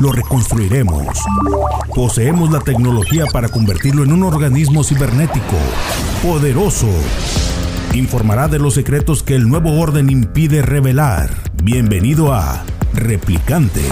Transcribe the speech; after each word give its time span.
Lo 0.00 0.10
reconstruiremos. 0.12 1.06
Poseemos 1.94 2.50
la 2.50 2.60
tecnología 2.60 3.26
para 3.32 3.48
convertirlo 3.48 4.02
en 4.02 4.12
un 4.12 4.24
organismo 4.24 4.82
cibernético, 4.82 5.56
poderoso. 6.22 6.88
Informará 7.94 8.48
de 8.48 8.58
los 8.58 8.74
secretos 8.74 9.22
que 9.22 9.36
el 9.36 9.48
nuevo 9.48 9.80
orden 9.80 10.10
impide 10.10 10.62
revelar. 10.62 11.30
Bienvenido 11.62 12.32
a 12.32 12.64
Replicante. 12.92 13.82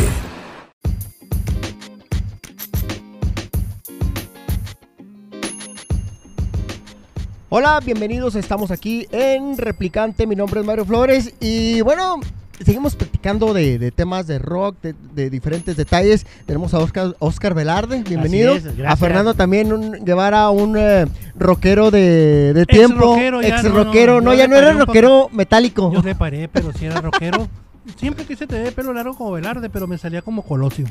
Hola, 7.48 7.80
bienvenidos, 7.84 8.34
estamos 8.34 8.70
aquí 8.70 9.06
en 9.12 9.58
Replicante, 9.58 10.26
mi 10.26 10.34
nombre 10.34 10.60
es 10.60 10.66
Mario 10.66 10.86
Flores 10.86 11.34
y 11.38 11.82
bueno, 11.82 12.18
seguimos 12.64 12.96
platicando 12.96 13.52
de, 13.54 13.78
de 13.78 13.90
temas 13.90 14.26
de 14.26 14.38
rock, 14.38 14.76
de, 14.82 14.94
de 15.14 15.30
diferentes 15.30 15.76
detalles. 15.76 16.26
Tenemos 16.46 16.74
a 16.74 16.78
Oscar, 16.78 17.16
Oscar 17.18 17.54
Velarde, 17.54 18.02
bienvenido. 18.02 18.54
es, 18.54 18.64
a 18.86 18.96
Fernando 18.96 19.34
también, 19.34 19.72
un 19.72 20.04
Guevara, 20.04 20.50
un 20.50 20.76
eh, 20.76 21.06
rockero 21.36 21.90
de, 21.90 22.52
de 22.54 22.62
Ex 22.62 22.76
tiempo. 22.76 23.14
rockero, 23.14 23.42
ya 23.42 23.48
ex 23.48 23.64
no, 23.64 23.70
no, 23.70 23.84
rockero, 23.84 24.20
no, 24.20 24.34
ya 24.34 24.48
no 24.48 24.56
era 24.56 24.72
rockero 24.72 25.28
metálico. 25.32 25.92
Yo 25.92 26.02
reparé, 26.02 26.48
pero 26.48 26.72
si 26.72 26.86
era 26.86 27.00
rockero. 27.00 27.48
Siempre 27.96 28.24
quise 28.24 28.46
tener 28.46 28.72
pelo 28.74 28.92
largo 28.92 29.16
como 29.16 29.32
Velarde, 29.32 29.68
pero 29.68 29.86
me 29.86 29.98
salía 29.98 30.22
como 30.22 30.42
Colosio. 30.42 30.86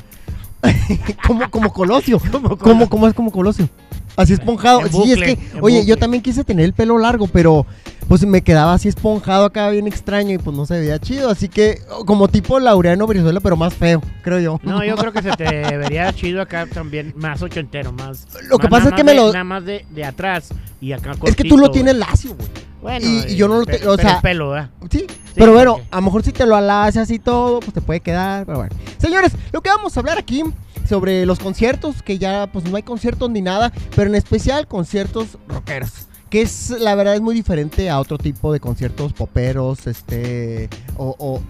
como, 1.26 1.50
como 1.50 1.72
Colosio. 1.72 2.20
como, 2.58 2.88
como 2.88 3.08
es 3.08 3.14
como 3.14 3.32
Colosio. 3.32 3.68
Así 4.16 4.32
esponjado. 4.34 4.80
En 4.84 4.92
sí, 4.92 5.12
es 5.12 5.18
que, 5.20 5.38
oye, 5.60 5.84
yo 5.86 5.96
también 5.96 6.22
quise 6.22 6.44
tener 6.44 6.64
el 6.64 6.72
pelo 6.74 6.98
largo, 6.98 7.26
pero 7.28 7.66
pues 8.08 8.26
me 8.26 8.42
quedaba 8.42 8.74
así 8.74 8.88
esponjado 8.88 9.46
acá 9.46 9.70
bien 9.70 9.86
extraño 9.86 10.32
y 10.34 10.38
pues 10.38 10.54
no 10.56 10.66
se 10.66 10.78
veía 10.78 10.98
chido. 10.98 11.30
Así 11.30 11.48
que, 11.48 11.78
como 12.04 12.28
tipo 12.28 12.58
Laureano 12.60 13.06
Brizuela, 13.06 13.40
pero 13.40 13.56
más 13.56 13.72
feo, 13.74 14.02
creo 14.22 14.38
yo. 14.40 14.60
No, 14.62 14.84
yo 14.84 14.96
creo 14.96 15.12
que 15.12 15.22
se 15.22 15.30
te 15.30 15.44
vería 15.78 16.12
chido 16.12 16.42
acá 16.42 16.66
también, 16.66 17.14
más 17.16 17.40
ochentero, 17.42 17.92
más. 17.92 18.26
Lo 18.48 18.58
que 18.58 18.68
más- 18.68 18.80
pasa 18.82 18.88
es 18.90 18.94
que 18.96 19.04
me 19.04 19.14
lo- 19.14 19.32
Nada 19.32 19.44
más 19.44 19.64
de, 19.64 19.86
de 19.90 20.04
atrás 20.04 20.48
y 20.80 20.92
acá 20.92 21.12
es 21.24 21.34
que 21.36 21.44
tú 21.44 21.56
lo 21.56 21.70
tienes 21.70 21.94
lacio, 21.96 22.34
güey. 22.34 22.48
Bueno, 22.82 23.06
y- 23.06 23.32
y 23.32 23.36
yo 23.36 23.46
no 23.46 23.60
lo 23.60 23.64
pe- 23.64 23.78
te- 23.78 23.86
o 23.88 23.96
sea- 23.96 24.16
el 24.16 24.20
pelo, 24.22 24.50
¿verdad? 24.50 24.68
Sí, 24.90 25.06
pero 25.36 25.52
bueno, 25.52 25.78
a 25.90 25.96
lo 25.96 26.02
mejor 26.02 26.22
si 26.24 26.32
te 26.32 26.44
lo 26.44 26.56
alacias 26.56 27.08
y 27.12 27.18
todo, 27.20 27.60
pues 27.60 27.72
te 27.72 27.80
puede 27.80 28.00
quedar, 28.00 28.44
pero 28.44 28.58
bueno. 28.58 28.74
Señores, 28.98 29.32
lo 29.52 29.60
que 29.60 29.70
vamos 29.70 29.96
a 29.96 30.00
hablar 30.00 30.18
aquí 30.18 30.42
sobre 30.88 31.24
los 31.26 31.38
conciertos, 31.38 32.02
que 32.02 32.18
ya 32.18 32.48
pues 32.52 32.64
no 32.64 32.76
hay 32.76 32.82
conciertos 32.82 33.30
ni 33.30 33.40
nada, 33.42 33.72
pero 33.96 34.08
en 34.10 34.14
especial 34.16 34.66
conciertos 34.66 35.38
rockeros. 35.48 36.08
Que 36.30 36.42
es, 36.42 36.70
la 36.70 36.94
verdad, 36.94 37.14
es 37.14 37.20
muy 37.20 37.34
diferente 37.34 37.90
a 37.90 37.98
otro 38.00 38.16
tipo 38.18 38.52
de 38.52 38.60
conciertos 38.60 39.12
poperos, 39.12 39.86
este, 39.86 40.68
o, 40.96 41.14
o- 41.18 41.42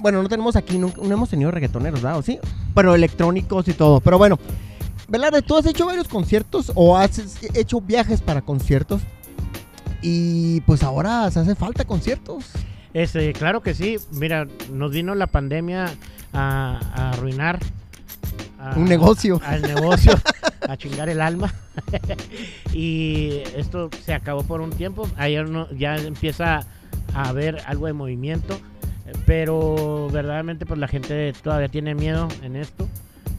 bueno, 0.00 0.22
no 0.22 0.28
tenemos 0.28 0.56
aquí, 0.56 0.78
nunca- 0.78 1.00
no, 1.02 1.12
hemos 1.14 1.28
tenido 1.30 1.50
reggaetoneros, 1.50 2.00
¿verdad? 2.02 2.18
¿O 2.18 2.22
sí? 2.22 2.38
Pero 2.74 2.94
electrónicos 2.94 3.68
y 3.68 3.74
todo, 3.74 4.00
pero 4.00 4.16
bueno. 4.18 4.38
Velarde, 5.06 5.42
tú 5.42 5.54
has 5.58 5.66
hecho 5.66 5.84
varios 5.84 6.08
conciertos 6.08 6.72
o 6.74 6.96
has 6.96 7.20
hecho 7.54 7.80
viajes 7.82 8.22
para 8.22 8.40
conciertos 8.40 9.02
y 10.00 10.60
pues 10.62 10.82
ahora 10.82 11.30
se 11.30 11.40
hace 11.40 11.54
falta 11.54 11.84
conciertos. 11.84 12.46
Este, 12.94 13.32
claro 13.34 13.62
que 13.62 13.74
sí. 13.74 13.96
Mira, 14.12 14.46
nos 14.72 14.90
vino 14.92 15.14
la 15.14 15.26
pandemia 15.26 15.92
a 16.32 17.10
arruinar. 17.10 17.60
A- 18.70 18.74
Un 18.76 18.84
negocio. 18.86 19.40
Al 19.44 19.62
negocio, 19.62 20.12
a 20.68 20.76
chingar 20.76 21.08
el 21.08 21.20
alma. 21.20 21.52
y 22.72 23.40
esto 23.56 23.90
se 24.04 24.14
acabó 24.14 24.42
por 24.42 24.60
un 24.60 24.70
tiempo. 24.70 25.08
Ayer 25.16 25.48
no, 25.48 25.70
ya 25.72 25.96
empieza 25.96 26.60
a 27.14 27.28
haber 27.28 27.60
algo 27.66 27.86
de 27.86 27.92
movimiento. 27.92 28.58
Pero 29.26 30.08
verdaderamente 30.10 30.66
pues 30.66 30.80
la 30.80 30.88
gente 30.88 31.32
todavía 31.42 31.68
tiene 31.68 31.94
miedo 31.94 32.28
en 32.42 32.56
esto. 32.56 32.88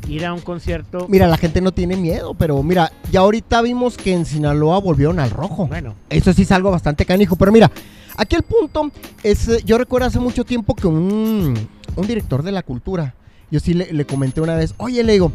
Ir 0.07 0.25
a 0.25 0.33
un 0.33 0.41
concierto. 0.41 1.07
Mira, 1.09 1.27
la 1.27 1.37
gente 1.37 1.61
no 1.61 1.71
tiene 1.71 1.95
miedo, 1.95 2.35
pero 2.35 2.61
mira, 2.61 2.91
ya 3.11 3.21
ahorita 3.21 3.61
vimos 3.63 3.97
que 3.97 4.13
en 4.13 4.25
Sinaloa 4.25 4.79
volvieron 4.79 5.19
al 5.19 5.31
rojo. 5.31 5.65
Bueno, 5.67 5.95
Eso 6.09 6.31
sí 6.33 6.43
es 6.43 6.51
algo 6.51 6.69
bastante 6.69 7.05
canijo, 7.05 7.35
pero 7.35 7.51
mira, 7.51 7.71
aquí 8.15 8.35
el 8.35 8.43
punto 8.43 8.91
es, 9.23 9.47
eh, 9.47 9.61
yo 9.65 9.79
recuerdo 9.79 10.05
hace 10.07 10.19
mucho 10.19 10.43
tiempo 10.45 10.75
que 10.75 10.85
un, 10.85 11.55
un 11.95 12.07
director 12.07 12.43
de 12.43 12.51
la 12.51 12.61
cultura, 12.61 13.15
yo 13.55 13.59
sí 13.61 13.73
le, 13.73 14.05
comenté 14.05 14.41
una 14.41 14.55
vez, 14.55 14.73
oye, 14.77 15.01
le 15.01 15.13
digo, 15.13 15.31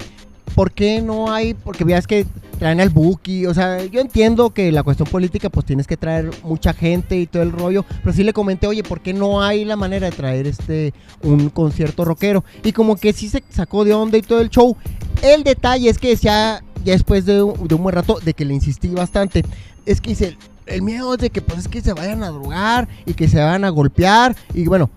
¿por 0.55 0.73
qué 0.73 1.01
no 1.01 1.33
hay? 1.33 1.55
Porque 1.55 1.85
veas 1.85 2.07
que 2.07 2.27
traen 2.59 2.79
al 2.83 2.91
Buki, 2.91 3.47
o 3.47 3.55
sea, 3.55 3.83
yo 3.87 3.99
entiendo 4.03 4.51
que 4.51 4.71
la 4.71 4.83
cuestión 4.83 5.09
política 5.09 5.49
pues 5.49 5.65
tienes 5.65 5.87
que 5.87 5.97
traer 5.97 6.31
mucha 6.43 6.75
gente 6.75 7.19
y 7.19 7.27
todo 7.27 7.43
el 7.43 7.51
rollo, 7.53 7.87
pero 8.03 8.13
sí 8.15 8.23
le 8.25 8.35
comenté, 8.35 8.67
oye, 8.67 8.83
¿por 8.83 9.01
qué 9.01 9.15
no 9.15 9.41
hay 9.43 9.65
la 9.65 9.77
manera 9.77 10.11
de 10.11 10.15
traer 10.15 10.47
este 10.47 10.93
un 11.23 11.49
concierto 11.49 12.05
rockero? 12.05 12.45
Y 12.63 12.73
como 12.73 12.97
que 12.97 13.15
sí 13.15 13.31
se 13.31 13.43
sacó 13.49 13.87
de 13.87 13.95
onda 13.95 14.19
y 14.19 14.23
todo 14.23 14.43
el 14.43 14.51
show. 14.51 14.77
El 15.23 15.43
detalle 15.45 15.89
es 15.89 15.97
que 15.99 16.09
decía, 16.11 16.63
ya 16.85 16.93
después 16.93 17.25
de, 17.25 17.43
un- 17.43 17.67
de 17.67 17.75
un 17.75 17.83
buen 17.83 17.95
rato, 17.95 18.19
de 18.23 18.35
que 18.35 18.45
le 18.45 18.53
insistí 18.53 18.89
bastante, 18.89 19.43
es 19.87 20.03
que 20.03 20.11
dice, 20.11 20.37
el 20.67 20.83
miedo 20.83 21.15
es 21.15 21.21
de 21.21 21.31
que 21.31 21.41
pues 21.41 21.61
es 21.61 21.69
que 21.69 21.81
se 21.81 21.95
vayan 21.95 22.23
a 22.23 22.29
drogar 22.29 22.87
y 23.07 23.15
que 23.15 23.27
se 23.29 23.39
vayan 23.39 23.65
a 23.65 23.71
golpear 23.71 24.37
y 24.55 24.67
bueno, 24.67 24.91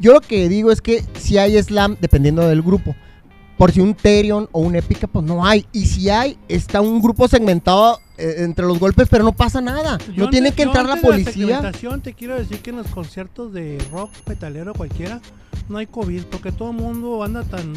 yo 0.00 0.12
lo 0.12 0.20
que 0.20 0.48
digo 0.48 0.70
es 0.72 0.80
que 0.80 1.04
si 1.18 1.38
hay 1.38 1.60
slam 1.62 1.96
dependiendo 2.00 2.46
del 2.48 2.62
grupo. 2.62 2.94
Por 3.56 3.72
si 3.72 3.80
un 3.82 3.92
Terion 3.92 4.48
o 4.52 4.60
un 4.60 4.74
Épica, 4.74 5.06
pues 5.06 5.22
no 5.26 5.44
hay. 5.44 5.66
Y 5.70 5.84
si 5.84 6.08
hay, 6.08 6.38
está 6.48 6.80
un 6.80 7.02
grupo 7.02 7.28
segmentado 7.28 8.00
eh, 8.16 8.36
entre 8.38 8.64
los 8.64 8.78
golpes, 8.78 9.06
pero 9.10 9.22
no 9.22 9.32
pasa 9.32 9.60
nada. 9.60 9.98
Yo 10.16 10.24
no 10.24 10.30
tiene 10.30 10.52
que 10.52 10.62
entrar 10.62 10.86
la 10.86 10.96
policía. 10.96 11.56
segmentación, 11.56 12.00
te 12.00 12.14
quiero 12.14 12.38
decir 12.38 12.60
que 12.60 12.70
en 12.70 12.76
los 12.76 12.86
conciertos 12.86 13.52
de 13.52 13.76
rock, 13.92 14.10
metalero, 14.26 14.72
cualquiera, 14.72 15.20
no 15.68 15.76
hay 15.76 15.86
COVID, 15.86 16.22
porque 16.30 16.52
todo 16.52 16.70
el 16.70 16.76
mundo 16.78 17.22
anda 17.22 17.42
tan 17.44 17.74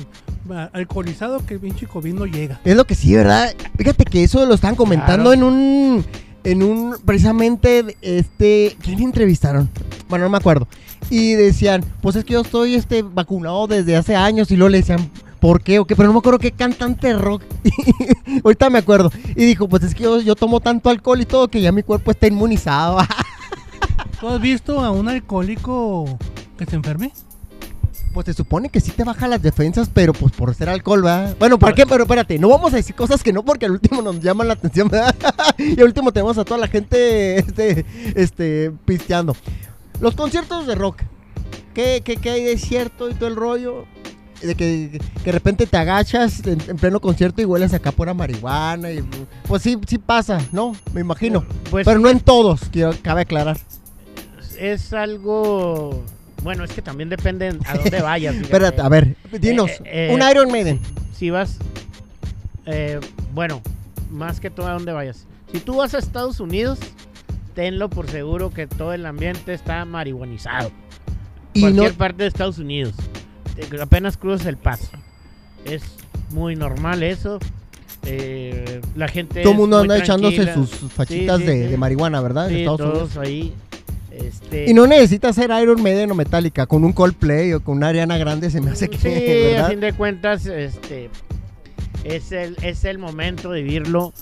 ah, 0.52 0.70
alcoholizado 0.72 1.46
que 1.46 1.56
el 1.56 1.60
pinche 1.60 1.86
COVID 1.86 2.14
no 2.14 2.26
llega. 2.28 2.62
Es 2.64 2.78
lo 2.78 2.86
que 2.86 2.96
sí, 2.96 3.14
¿verdad? 3.14 3.54
Fíjate 3.78 4.06
que 4.06 4.24
eso 4.24 4.46
lo 4.46 4.54
estaban 4.54 4.78
comentando 4.78 5.32
Claro. 5.32 5.34
en 5.34 5.44
un. 5.44 6.06
En 6.46 6.64
un. 6.64 6.96
Precisamente. 7.06 7.98
Este. 8.02 8.78
¿Quién 8.82 9.02
entrevistaron? 9.02 9.70
Bueno, 10.08 10.24
no 10.26 10.32
me 10.32 10.38
acuerdo. 10.38 10.66
Y 11.13 11.35
decían, 11.35 11.85
pues 12.01 12.16
es 12.16 12.25
que 12.25 12.34
yo 12.34 12.41
estoy 12.41 12.74
este, 12.74 13.03
vacunado 13.03 13.68
desde 13.68 13.96
hace 13.96 14.16
años. 14.16 14.50
Y 14.50 14.56
luego 14.56 14.69
le 14.69 14.79
decían, 14.79 15.12
¿por 15.40 15.62
qué? 15.62 15.78
¿O 15.78 15.85
qué? 15.85 15.96
Pero 15.96 16.07
no 16.07 16.13
me 16.13 16.18
acuerdo 16.18 16.40
qué 16.40 16.51
cantante 16.51 17.13
rock. 17.13 17.44
Ahorita 18.44 18.72
me 18.72 18.79
acuerdo. 18.79 19.12
Y 19.35 19.46
dijo, 19.46 19.69
pues 19.69 19.84
es 19.84 19.94
que 19.94 20.06
yo, 20.06 20.22
yo 20.22 20.34
tomo 20.34 20.59
tanto 20.59 20.90
alcohol 20.90 21.22
y 21.22 21.28
todo 21.28 21.50
que 21.50 21.62
ya 21.62 21.72
mi 21.72 21.84
cuerpo 21.84 22.09
está 22.09 22.25
inmunizado. 22.25 22.97
¿Tú 24.19 24.28
has 24.28 24.41
visto 24.41 24.79
a 24.79 24.90
un 24.90 25.07
alcohólico 25.07 26.18
que 26.57 26.66
se 26.66 26.78
enferme? 26.78 27.12
Pues 28.12 28.25
se 28.25 28.34
supone 28.34 28.69
que 28.69 28.81
sí 28.81 28.90
te 28.90 29.03
baja 29.03 29.28
las 29.28 29.44
defensas, 29.44 29.91
pero 29.94 30.13
pues 30.13 30.34
por 30.34 30.56
ser 30.56 30.68
alcohol, 30.68 31.03
¿verdad? 31.03 31.35
Bueno, 31.38 31.59
¿para 31.59 31.75
qué? 31.75 31.85
Pero 31.85 32.06
espérate, 32.06 32.40
no 32.40 32.50
vamos 32.50 32.74
a 32.74 32.78
decir 32.78 32.95
cosas 32.95 33.22
que 33.22 33.31
no 33.31 33.45
porque 33.45 33.68
al 33.68 33.74
último 33.74 34.01
nos 34.01 34.19
llaman 34.19 34.47
la 34.47 34.53
atención, 34.56 34.88
¿verdad? 34.90 35.13
y 35.59 35.80
al 35.80 35.85
último 35.85 36.12
tenemos 36.12 36.40
a 36.40 36.44
toda 36.44 36.59
la 36.59 36.68
gente 36.68 37.38
este, 37.38 37.85
este, 38.16 38.72
pisteando. 38.85 39.35
Los 40.03 40.16
conciertos 40.16 40.68
de 40.68 40.75
rock. 40.75 41.02
¿Qué, 41.74 42.02
qué, 42.03 42.18
qué 42.18 42.30
hay 42.30 42.44
de 42.44 42.58
cierto 42.58 43.09
y 43.09 43.14
todo 43.14 43.28
el 43.30 43.36
rollo? 43.36 43.86
De 44.41 44.53
que, 44.56 45.00
que 45.24 45.24
de 45.24 45.31
repente 45.31 45.66
te 45.66 45.78
agachas 45.78 46.45
en, 46.45 46.60
en 46.69 46.75
pleno 46.75 47.00
concierto 47.00 47.42
y 47.42 47.45
hueles 47.45 47.74
acá 47.74 47.94
pura 47.94 48.13
marihuana. 48.13 48.92
Y, 48.92 49.01
pues 49.48 49.62
sí, 49.63 49.80
sí 49.88 49.98
pasa, 49.98 50.39
¿no? 50.51 50.75
Me 50.94 51.00
imagino. 51.01 51.45
pues 51.72 51.86
Pero 51.86 52.00
no 52.00 52.10
en 52.10 52.19
todos, 52.19 52.63
quiero, 52.69 52.94
cabe 53.01 53.22
aclarar. 53.22 53.57
es 54.60 54.92
algo. 54.94 56.04
Bueno, 56.44 56.66
es 56.66 56.72
que 56.74 56.81
también 56.81 57.07
depende 57.07 57.57
a 57.66 57.74
dónde 57.78 58.01
vayas. 58.04 58.36
Espérate, 58.36 58.81
a 58.81 58.89
ver, 58.89 59.16
dinos, 59.39 59.72
Eh, 59.86 60.10
eh, 60.12 60.13
un 60.13 60.22
Iron 60.30 60.51
Maiden. 60.51 60.81
si 61.18 61.30
vas, 61.30 61.57
eh, 62.66 63.00
bueno, 63.33 63.62
más 64.12 64.42
que 64.42 64.50
todo 64.50 64.68
a 64.68 64.74
dónde 64.74 64.92
vayas. 64.92 65.25
Si 65.54 65.62
tú 65.62 65.78
vas 65.78 65.94
a 65.94 66.00
Estados 66.00 66.42
Unidos, 66.42 66.80
tenlo 67.54 67.90
por 67.90 68.10
seguro 68.10 68.50
que 68.52 68.68
todo 68.68 68.94
el 68.94 69.06
ambiente 69.06 69.54
está 69.54 69.86
marihuanizado. 69.86 70.72
Y 71.54 71.62
no, 71.62 71.68
Cualquier 71.70 71.94
parte 71.94 72.24
de 72.24 72.28
Estados 72.30 72.58
Unidos. 72.58 72.94
Te- 73.56 73.82
Apenas 73.82 74.18
cruzas 74.18 74.48
el 74.48 74.58
paso. 74.58 74.90
Es 75.66 75.84
muy 76.32 76.56
normal 76.56 77.04
eso. 77.04 77.40
Eh, 78.06 78.82
la 78.96 79.08
gente. 79.08 79.42
Todo 79.44 79.54
el 79.54 79.60
mundo 79.60 79.78
anda 79.80 79.98
echándose 79.98 80.54
sus 80.54 80.70
fachitas 80.92 81.38
Sí, 81.40 81.46
sí, 81.46 81.52
de, 81.52 81.64
sí. 81.66 81.70
de 81.72 81.78
marihuana, 81.78 82.20
¿verdad? 82.22 82.50
En 82.52 82.58
Estados 82.58 82.80
todos 82.80 83.16
Unidos. 83.16 83.18
ahí. 83.18 83.54
Este, 84.12 84.70
Y 84.70 84.74
no 84.74 84.86
necesitas 84.86 85.36
ser 85.36 85.50
Iron 85.62 85.82
Maiden 85.82 86.12
o 86.12 86.16
Metallica, 86.16 86.66
con 86.68 86.84
un 86.84 86.94
Coldplay 86.94 87.54
o 87.54 87.64
con 87.64 87.78
una 87.78 87.88
Ariana 87.88 88.18
Grande 88.18 88.52
se 88.52 88.62
me 88.62 88.70
hace 88.72 88.88
que, 88.90 88.98
Sí, 88.98 89.08
a 89.08 89.54
¿verdad? 89.54 89.70
fin 89.70 89.80
de 89.80 89.94
cuentas, 89.94 90.46
este, 90.46 91.10
es 92.04 92.32
el, 92.32 92.56
es 92.62 92.86
el 92.86 93.00
momento 93.00 93.50
de 93.52 93.64
vivirlo 93.64 94.14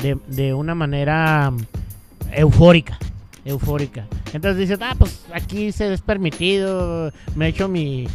de, 0.00 0.16
de 0.28 0.54
una 0.54 0.76
manera 0.76 1.52
eufórica. 2.34 2.98
Eufórica. 3.44 4.06
Entonces 4.32 4.58
dices, 4.58 4.78
ah, 4.82 4.94
pues 4.98 5.22
aquí 5.34 5.72
se 5.72 5.92
es 5.92 6.02
permitido, 6.02 7.10
me 7.34 7.48
echo 7.48 7.68
mi, 7.68 8.06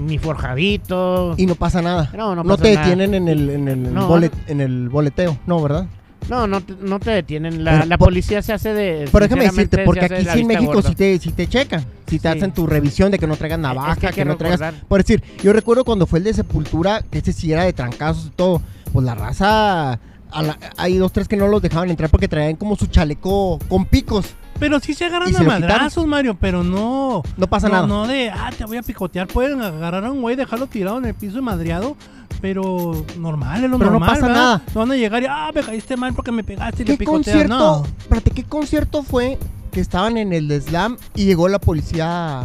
mi 0.00 0.18
forjadito. 0.18 1.34
Y 1.36 1.46
no 1.46 1.54
pasa 1.56 1.82
nada. 1.82 2.10
No, 2.16 2.34
no 2.34 2.44
No 2.44 2.50
pasa 2.50 2.62
te 2.62 2.74
nada. 2.74 2.86
detienen 2.86 3.14
en 3.14 3.28
el, 3.28 3.50
en 3.50 3.68
el, 3.68 3.94
No. 3.94 4.08
bolet- 4.08 4.32
en 4.46 4.60
el 4.60 4.88
boleteo, 4.88 5.36
no, 5.46 5.60
¿verdad? 5.60 5.86
No, 6.28 6.46
no 6.46 6.60
te, 6.60 6.74
no 6.80 6.98
te 7.00 7.10
detienen. 7.10 7.64
La, 7.64 7.72
Pero 7.72 7.84
la 7.86 7.98
por- 7.98 8.08
policía 8.08 8.42
se 8.42 8.52
hace 8.52 8.72
de. 8.74 9.08
Pero 9.10 9.24
déjame 9.26 9.44
decirte, 9.44 9.78
porque 9.84 10.04
aquí 10.04 10.24
sí 10.32 10.40
en 10.40 10.46
México 10.46 10.72
gorda. 10.74 10.88
sí 10.90 10.94
te, 10.94 11.18
sí 11.18 11.30
te 11.32 11.46
checan, 11.48 11.84
si 12.06 12.18
te 12.18 12.30
Sí. 12.30 12.36
hacen 12.38 12.52
tu 12.52 12.66
revisión 12.66 13.10
de 13.10 13.18
que 13.18 13.26
no 13.26 13.36
traigas 13.36 13.58
Es 13.58 13.62
navaja, 13.62 13.96
que 13.96 14.06
hay 14.08 14.12
que, 14.12 14.20
que 14.22 14.24
no 14.24 14.36
traigas... 14.36 14.74
Por 14.88 15.00
decir, 15.00 15.22
yo 15.42 15.52
recuerdo 15.52 15.84
cuando 15.84 16.06
fue 16.06 16.18
el 16.18 16.24
de 16.24 16.34
Sepultura, 16.34 17.02
que 17.10 17.18
ese 17.18 17.32
sí 17.32 17.52
era 17.52 17.64
de 17.64 17.72
trancazos 17.72 18.26
y 18.26 18.30
todo, 18.30 18.60
pues 18.92 19.04
la 19.06 19.14
raza... 19.14 19.98
la- 20.42 20.58
hay 20.76 20.96
dos, 20.98 21.12
tres 21.12 21.28
que 21.28 21.36
no 21.36 21.48
los 21.48 21.62
dejaban 21.62 21.90
entrar 21.90 22.10
porque 22.10 22.28
traían 22.28 22.56
como 22.56 22.76
su 22.76 22.86
chaleco 22.86 23.58
con 23.68 23.84
picos. 23.86 24.26
Pero 24.58 24.80
sí 24.80 24.92
se 24.92 25.04
agarran 25.04 25.32
¿Y 25.32 25.36
a 25.36 25.42
madrazos, 25.42 26.04
Mario, 26.06 26.36
pero 26.38 26.64
no. 26.64 27.22
No 27.36 27.46
pasa 27.46 27.68
no, 27.68 27.74
nada. 27.74 27.86
No 27.86 28.06
de, 28.08 28.28
ah, 28.30 28.50
te 28.56 28.64
voy 28.64 28.76
a 28.76 28.82
picotear. 28.82 29.28
Pueden 29.28 29.62
agarrar 29.62 30.04
a 30.04 30.10
un 30.10 30.20
güey, 30.20 30.34
dejarlo 30.34 30.66
tirado 30.66 30.98
en 30.98 31.04
el 31.04 31.14
piso 31.14 31.38
y 31.38 31.42
madreado. 31.42 31.96
Pero 32.40 33.04
normal, 33.18 33.64
es 33.64 33.70
lo 33.70 33.78
Pero 33.78 33.90
no 33.90 33.98
normal. 33.98 34.10
pasa 34.10 34.26
¿verdad? 34.26 34.42
nada. 34.42 34.62
No 34.74 34.80
van 34.80 34.92
a 34.92 34.96
llegar 34.96 35.22
y, 35.22 35.26
ah, 35.28 35.50
me 35.54 35.60
caíste 35.62 35.96
mal 35.96 36.12
porque 36.14 36.30
me 36.32 36.44
pegaste 36.44 36.82
y 36.82 36.86
le 36.86 36.92
¿Qué 36.92 36.98
picoteas. 36.98 37.34
concierto, 37.36 37.56
No. 37.58 37.84
espérate, 37.98 38.30
qué 38.30 38.44
concierto 38.44 39.02
fue 39.02 39.38
que 39.72 39.80
estaban 39.80 40.16
en 40.16 40.32
el 40.32 40.50
Slam 40.62 40.96
y 41.14 41.24
llegó 41.24 41.48
la 41.48 41.58
policía 41.58 42.44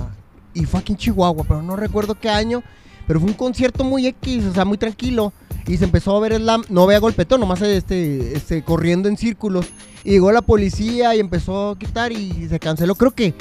y 0.53 0.65
fue 0.65 0.79
aquí 0.79 0.93
en 0.93 0.97
Chihuahua, 0.97 1.43
pero 1.47 1.61
no 1.61 1.75
recuerdo 1.75 2.15
qué 2.15 2.29
año, 2.29 2.63
pero 3.07 3.19
fue 3.19 3.29
un 3.29 3.35
concierto 3.35 3.83
muy 3.83 4.07
X, 4.07 4.45
o 4.45 4.53
sea, 4.53 4.65
muy 4.65 4.77
tranquilo. 4.77 5.33
Y 5.67 5.77
se 5.77 5.85
empezó 5.85 6.15
a 6.15 6.19
ver 6.19 6.35
Slam, 6.35 6.63
no 6.69 6.85
vea 6.85 6.99
golpetón, 6.99 7.39
nomás 7.39 7.61
este, 7.61 8.35
este, 8.35 8.63
corriendo 8.63 9.07
en 9.09 9.15
círculos. 9.17 9.65
Y 10.03 10.11
llegó 10.11 10.31
la 10.31 10.41
policía 10.41 11.15
y 11.15 11.19
empezó 11.19 11.69
a 11.71 11.79
quitar 11.79 12.11
y 12.11 12.47
se 12.49 12.59
canceló. 12.59 12.95
Creo 12.95 13.11
que, 13.11 13.33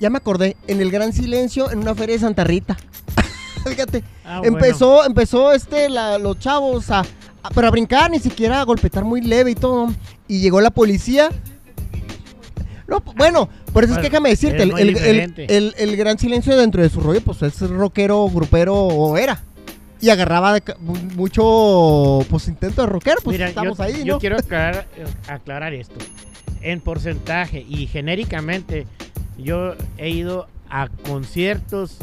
ya 0.00 0.08
me 0.08 0.16
acordé, 0.16 0.56
en 0.66 0.80
el 0.80 0.90
Gran 0.90 1.12
Silencio, 1.12 1.70
en 1.70 1.80
una 1.80 1.94
feria 1.94 2.14
de 2.14 2.20
Santa 2.20 2.44
Rita. 2.44 2.76
Fíjate, 3.68 4.02
Ah, 4.24 4.38
bueno. 4.40 4.56
empezó, 4.56 5.04
empezó 5.04 5.52
este, 5.52 5.88
la- 5.90 6.18
los 6.18 6.38
chavos 6.38 6.90
a, 6.90 7.00
a- 7.00 7.50
pero 7.54 7.66
a 7.68 7.70
brincar, 7.70 8.10
ni 8.10 8.18
siquiera 8.18 8.60
a 8.60 8.64
golpetar 8.64 9.04
muy 9.04 9.20
leve 9.20 9.50
y 9.50 9.54
todo. 9.54 9.88
Y 10.26 10.40
llegó 10.40 10.60
la 10.62 10.70
policía. 10.70 11.30
No, 12.88 13.00
p- 13.00 13.12
bueno, 13.16 13.48
por 13.72 13.84
eso 13.84 13.92
es 13.92 13.98
que 13.98 14.04
déjame 14.08 14.30
decirte, 14.30 14.62
es 14.64 15.50
el, 15.50 15.74
el- 15.76 15.96
gran 15.96 16.18
silencio 16.18 16.56
dentro 16.56 16.82
de 16.82 16.88
su 16.88 17.00
rollo, 17.00 17.20
pues 17.20 17.42
es 17.42 17.60
rockero, 17.60 18.26
grupero 18.28 18.74
o 18.74 19.16
era. 19.16 19.42
Y 20.00 20.10
agarraba 20.10 20.54
de 20.54 20.62
mucho, 21.32 22.24
pues 22.30 22.48
intento 22.48 22.82
de 22.82 22.86
rockero, 22.88 23.16
pues 23.22 23.34
Mira, 23.34 23.46
yo, 23.46 23.50
estamos 23.50 23.80
ahí, 23.80 24.04
yo 24.04 24.14
¿no? 24.14 24.20
quiero 24.20 24.36
aclarar, 24.38 24.86
aclarar 25.28 25.74
esto. 25.74 25.96
En 26.62 26.80
porcentaje 26.80 27.64
y 27.68 27.86
genéricamente, 27.86 28.86
yo 29.36 29.74
he 29.96 30.10
ido 30.10 30.48
a 30.70 30.88
conciertos 31.06 31.98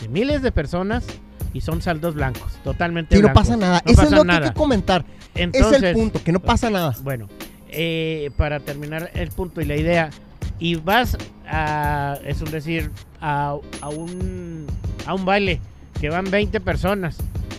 de 0.00 0.08
miles 0.08 0.42
de 0.42 0.52
personas 0.52 1.04
y 1.52 1.60
son 1.62 1.82
saldos 1.82 2.14
blancos, 2.14 2.52
totalmente 2.64 3.16
Sí, 3.16 3.22
no 3.22 3.28
blancos. 3.28 3.42
pasa 3.42 3.56
nada. 3.56 3.82
No 3.84 3.92
Eso 3.92 4.02
es 4.02 4.06
pasa 4.08 4.16
lo 4.16 4.24
que 4.24 4.30
hay 4.30 4.38
nada. 4.38 4.52
que 4.52 4.58
comentar. 4.58 5.04
Entonces, 5.34 5.76
es 5.78 5.82
el 5.82 5.94
punto, 5.94 6.22
que 6.22 6.32
no 6.32 6.40
pasa 6.40 6.70
nada. 6.70 6.94
Bueno, 7.02 7.28
eh, 7.70 8.30
para 8.36 8.60
terminar 8.60 9.10
el 9.14 9.28
punto 9.30 9.60
y 9.60 9.64
la 9.64 9.76
idea, 9.76 10.10
y 10.58 10.74
vas 10.76 11.16
a, 11.48 12.18
es 12.24 12.40
un 12.42 12.50
decir, 12.50 12.90
a, 13.20 13.56
a 13.80 13.88
un, 13.88 14.66
a 15.06 15.14
un 15.14 15.24
baile 15.24 15.60
que 16.00 16.10
van 16.10 16.30
20 16.30 16.60
personas 16.60 17.16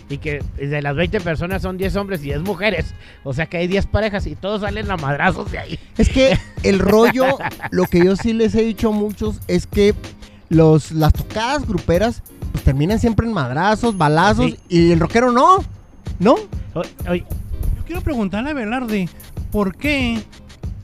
y 0.08 0.18
que 0.18 0.42
de 0.56 0.82
las 0.82 0.96
20 0.96 1.20
personas 1.20 1.62
son 1.62 1.76
10 1.78 1.94
hombres 1.96 2.20
y 2.20 2.24
10 2.24 2.40
mujeres, 2.42 2.94
o 3.22 3.32
sea 3.32 3.46
que 3.46 3.58
hay 3.58 3.66
10 3.68 3.86
parejas 3.86 4.26
y 4.26 4.34
todos 4.34 4.62
salen 4.62 4.90
a 4.90 4.96
madrazos 4.96 5.50
de 5.52 5.58
ahí. 5.58 5.78
Es 5.98 6.08
que 6.08 6.36
el 6.62 6.78
rollo, 6.80 7.38
lo 7.70 7.84
que 7.84 8.04
yo 8.04 8.16
sí 8.16 8.32
les 8.32 8.54
he 8.54 8.62
dicho 8.62 8.88
a 8.88 8.92
muchos 8.92 9.40
es 9.46 9.66
que 9.66 9.94
los, 10.48 10.90
las 10.92 11.12
tocadas 11.12 11.64
gruperas 11.66 12.22
pues 12.52 12.64
terminan 12.64 12.98
siempre 12.98 13.26
en 13.26 13.32
madrazos, 13.32 13.96
balazos 13.96 14.46
Sí. 14.50 14.58
y 14.68 14.90
el 14.92 14.98
rockero 14.98 15.30
no, 15.30 15.58
¿no? 16.18 16.34
O- 16.74 16.82
Yo 17.14 17.84
quiero 17.86 18.00
preguntarle 18.02 18.50
a 18.50 18.54
Velarde, 18.54 19.08
¿por 19.52 19.76
qué 19.76 20.20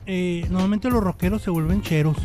eh, 0.07 0.45
normalmente 0.49 0.89
los 0.89 1.03
rockeros 1.03 1.41
se 1.41 1.49
vuelven 1.49 1.81
cheros? 1.81 2.17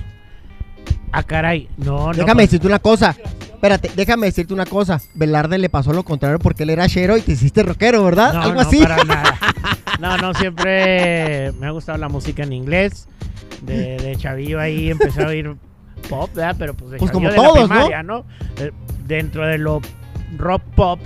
ah, 1.13 1.23
caray, 1.23 1.69
no, 1.77 2.07
no. 2.07 2.13
déjame 2.13 2.35
pues, 2.35 2.47
decirte 2.51 2.67
una 2.67 2.79
cosa. 2.79 3.15
Espérate, 3.43 3.91
déjame 3.95 4.27
decirte 4.27 4.55
una 4.55 4.67
cosa. 4.67 5.01
Velarde 5.15 5.57
le 5.59 5.69
pasó 5.69 5.93
lo 5.93 6.03
contrario 6.05 6.39
porque 6.41 6.65
él 6.65 6.71
era 6.71 6.89
chero 6.89 7.17
y 7.17 7.21
te 7.21 7.33
hiciste 7.33 7.63
rockero, 7.63 8.03
¿verdad? 8.05 8.33
no, 8.33 8.43
Algo 8.43 8.55
no, 8.63 8.69
así. 8.69 8.79
para 8.83 9.05
nada. 9.05 9.39
No, 10.01 10.17
no, 10.17 10.35
siempre 10.35 11.53
me 11.61 11.67
ha 11.69 11.71
gustado 11.71 11.97
la 11.97 12.09
música 12.09 12.43
en 12.43 12.53
inglés. 12.53 13.07
De, 13.61 13.99
de 13.99 14.17
chavillo 14.17 14.59
ahí 14.59 14.91
empecé 14.91 15.23
a 15.23 15.29
oír 15.29 15.55
pop, 16.09 16.29
¿verdad? 16.35 16.57
Pero 16.59 16.75
pues 16.75 16.91
de 16.93 16.99
Pues 16.99 17.13
chavillo 17.13 17.31
como 17.31 17.31
de 17.31 17.37
la 17.37 17.55
todos, 17.55 17.69
¿no? 17.69 17.75
primaria, 17.77 18.03
¿no? 18.03 18.25
Eh, 18.57 18.73
dentro 19.07 19.47
de 19.47 19.59
lo 19.59 19.81
rock 20.39 20.63
pop, 20.75 20.99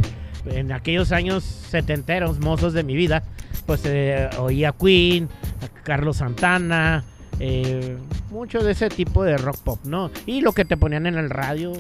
en 0.51 0.73
aquellos 0.73 1.13
años 1.13 1.45
setenteros, 1.45 2.41
mozos 2.41 2.73
de 2.73 2.83
mi 2.83 2.95
vida, 2.97 3.23
pues 3.67 3.81
eh, 3.85 4.29
oía 4.39 4.73
Queen, 4.73 5.29
a 5.63 5.83
Carlos 5.83 6.19
Santana, 6.19 7.05
eh, 7.41 7.97
mucho 8.31 8.63
de 8.63 8.73
ese 8.73 8.89
tipo 8.89 9.23
de 9.25 9.37
rock 9.37 9.59
pop, 9.59 9.81
¿no? 9.85 10.11
Y 10.27 10.41
lo 10.41 10.53
que 10.53 10.65
te 10.65 10.77
ponían 10.77 11.07
en 11.07 11.17
el 11.17 11.31
radio, 11.31 11.73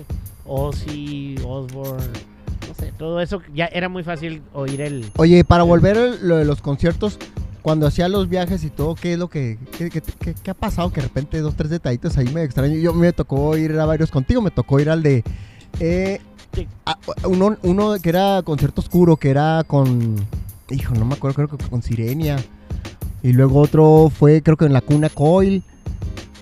Ozzy, 0.44 1.36
Osbourne, 1.44 2.04
no 2.68 2.74
sé, 2.74 2.92
todo 2.98 3.20
eso 3.20 3.42
ya 3.54 3.66
era 3.66 3.88
muy 3.88 4.02
fácil 4.02 4.42
oír 4.52 4.80
el... 4.80 5.10
Oye, 5.16 5.44
para 5.44 5.62
volver 5.62 5.96
a 5.98 6.06
lo 6.22 6.36
de 6.36 6.44
los 6.44 6.60
conciertos, 6.60 7.18
cuando 7.62 7.86
hacía 7.86 8.08
los 8.08 8.28
viajes 8.28 8.62
y 8.64 8.70
todo, 8.70 8.94
¿qué 8.94 9.14
es 9.14 9.18
lo 9.18 9.28
que 9.28 9.58
qué, 9.76 9.90
qué- 9.90 10.00
qué- 10.20 10.34
qué 10.40 10.50
ha 10.50 10.54
pasado? 10.54 10.90
Que 10.92 11.00
de 11.00 11.08
repente 11.08 11.40
dos, 11.40 11.56
tres 11.56 11.70
detallitos 11.70 12.16
ahí 12.16 12.28
me 12.28 12.42
extraño. 12.44 12.76
Yo 12.76 12.92
me 12.94 13.12
tocó 13.12 13.56
ir 13.56 13.76
a 13.78 13.84
varios 13.86 14.10
contigo, 14.12 14.40
me 14.40 14.52
tocó 14.52 14.78
ir 14.78 14.88
al 14.88 15.02
de 15.02 15.24
eh, 15.80 16.20
Sí. 16.56 16.66
a- 16.86 16.98
uno, 17.28 17.56
uno 17.62 17.94
que 18.02 18.08
era 18.08 18.42
concierto 18.42 18.80
oscuro, 18.80 19.16
que 19.16 19.30
era 19.30 19.62
con, 19.66 20.16
hijo, 20.70 20.94
no 20.94 21.04
me 21.04 21.14
acuerdo, 21.14 21.34
creo 21.46 21.48
que 21.58 21.68
con 21.68 21.82
Sirenia. 21.82 22.36
Y 23.22 23.32
luego 23.32 23.60
otro 23.60 24.10
fue, 24.12 24.42
creo 24.42 24.56
que 24.56 24.64
en 24.64 24.72
la 24.72 24.80
cuna 24.80 25.08
Coil. 25.08 25.62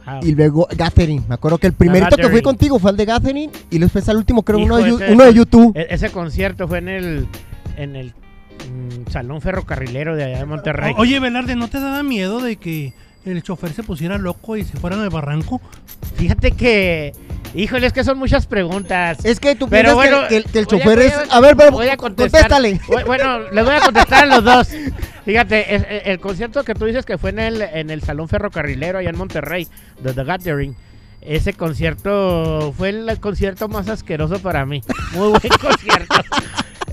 ah, 0.07 0.21
Y 0.23 0.33
luego 0.35 0.67
Gathering. 0.77 1.25
Me 1.29 1.35
acuerdo 1.35 1.59
que 1.59 1.67
el 1.67 1.73
primerito 1.73 2.17
que 2.17 2.29
fui 2.29 2.43
contigo 2.43 2.79
fue 2.79 2.91
el 2.93 2.97
de 2.97 3.05
Gathering. 3.07 3.51
Y 3.71 3.79
después 3.79 4.09
al 4.09 4.17
último, 4.19 4.43
creo, 4.43 4.59
uno, 4.59 4.79
Hijo, 4.81 4.87
de, 4.87 4.93
Yu- 4.93 5.03
ese- 5.05 5.13
uno 5.15 5.25
de 5.25 5.35
YouTube. 5.35 5.77
E- 5.77 5.87
Ese 5.91 6.11
concierto 6.11 6.69
fue 6.69 6.79
en 6.79 6.89
el 6.89 7.29
en 7.77 7.97
el 7.97 8.11
mm, 8.11 9.11
salón 9.11 9.41
ferrocarrilero 9.41 10.15
de 10.15 10.25
allá 10.25 10.39
de 10.39 10.45
Monterrey. 10.47 10.95
O- 10.97 11.01
Oye, 11.01 11.19
Velarde, 11.21 11.57
¿no 11.57 11.69
te 11.69 11.81
daba 11.81 12.03
miedo 12.03 12.41
de 12.41 12.57
que 12.57 12.93
el 13.25 13.43
chofer 13.43 13.73
se 13.73 13.83
pusiera 13.83 14.19
loco 14.19 14.57
y 14.57 14.65
se 14.65 14.77
fuera 14.77 15.01
al 15.03 15.09
barranco? 15.11 15.61
Fíjate 16.17 16.53
que, 16.53 17.13
híjole, 17.55 17.87
es 17.87 17.93
que 17.93 18.05
son 18.05 18.19
muchas 18.19 18.47
preguntas. 18.47 19.25
Es 19.25 19.41
que 19.41 19.55
tú 19.55 19.69
Pero 19.69 19.95
piensas 19.95 19.95
bueno, 19.95 20.29
que, 20.29 20.37
el 20.37 20.65
a- 20.65 20.67
chofer 20.67 20.99
es. 20.99 21.15
a- 21.31 21.41
ver, 21.41 21.57
pero 21.57 21.71
voy 21.73 21.89
a 21.89 21.97
contestar. 21.97 22.49
contéstale. 22.49 22.81
Bu- 22.87 23.05
Bueno, 23.07 23.39
les 23.51 23.65
voy 23.65 23.75
a 23.75 23.81
contestar 23.81 24.25
a 24.25 24.27
los 24.27 24.45
dos. 24.45 24.69
Fíjate, 25.25 25.75
es- 25.75 25.87
el, 26.05 26.21
concierto 26.21 26.65
que 26.65 26.75
tú 26.75 26.85
dices 26.85 27.07
que 27.07 27.17
fue 27.19 27.31
en 27.31 27.39
el, 27.39 27.63
en 27.63 27.91
el 27.91 28.03
salón 28.03 28.29
ferrocarrilero 28.29 28.99
allá 28.99 29.11
en 29.11 29.17
Monterrey, 29.19 29.67
de 30.01 30.13
The 30.13 30.25
Gathering. 30.25 30.77
Ese 31.23 31.55
concierto 31.55 32.75
fue 32.77 32.91
el 32.91 33.19
concierto 33.21 33.67
más 33.69 33.89
asqueroso 33.89 34.41
para 34.41 34.67
mí. 34.67 34.83
Muy 35.13 35.29
buen 35.29 35.41
concierto. 35.61 36.15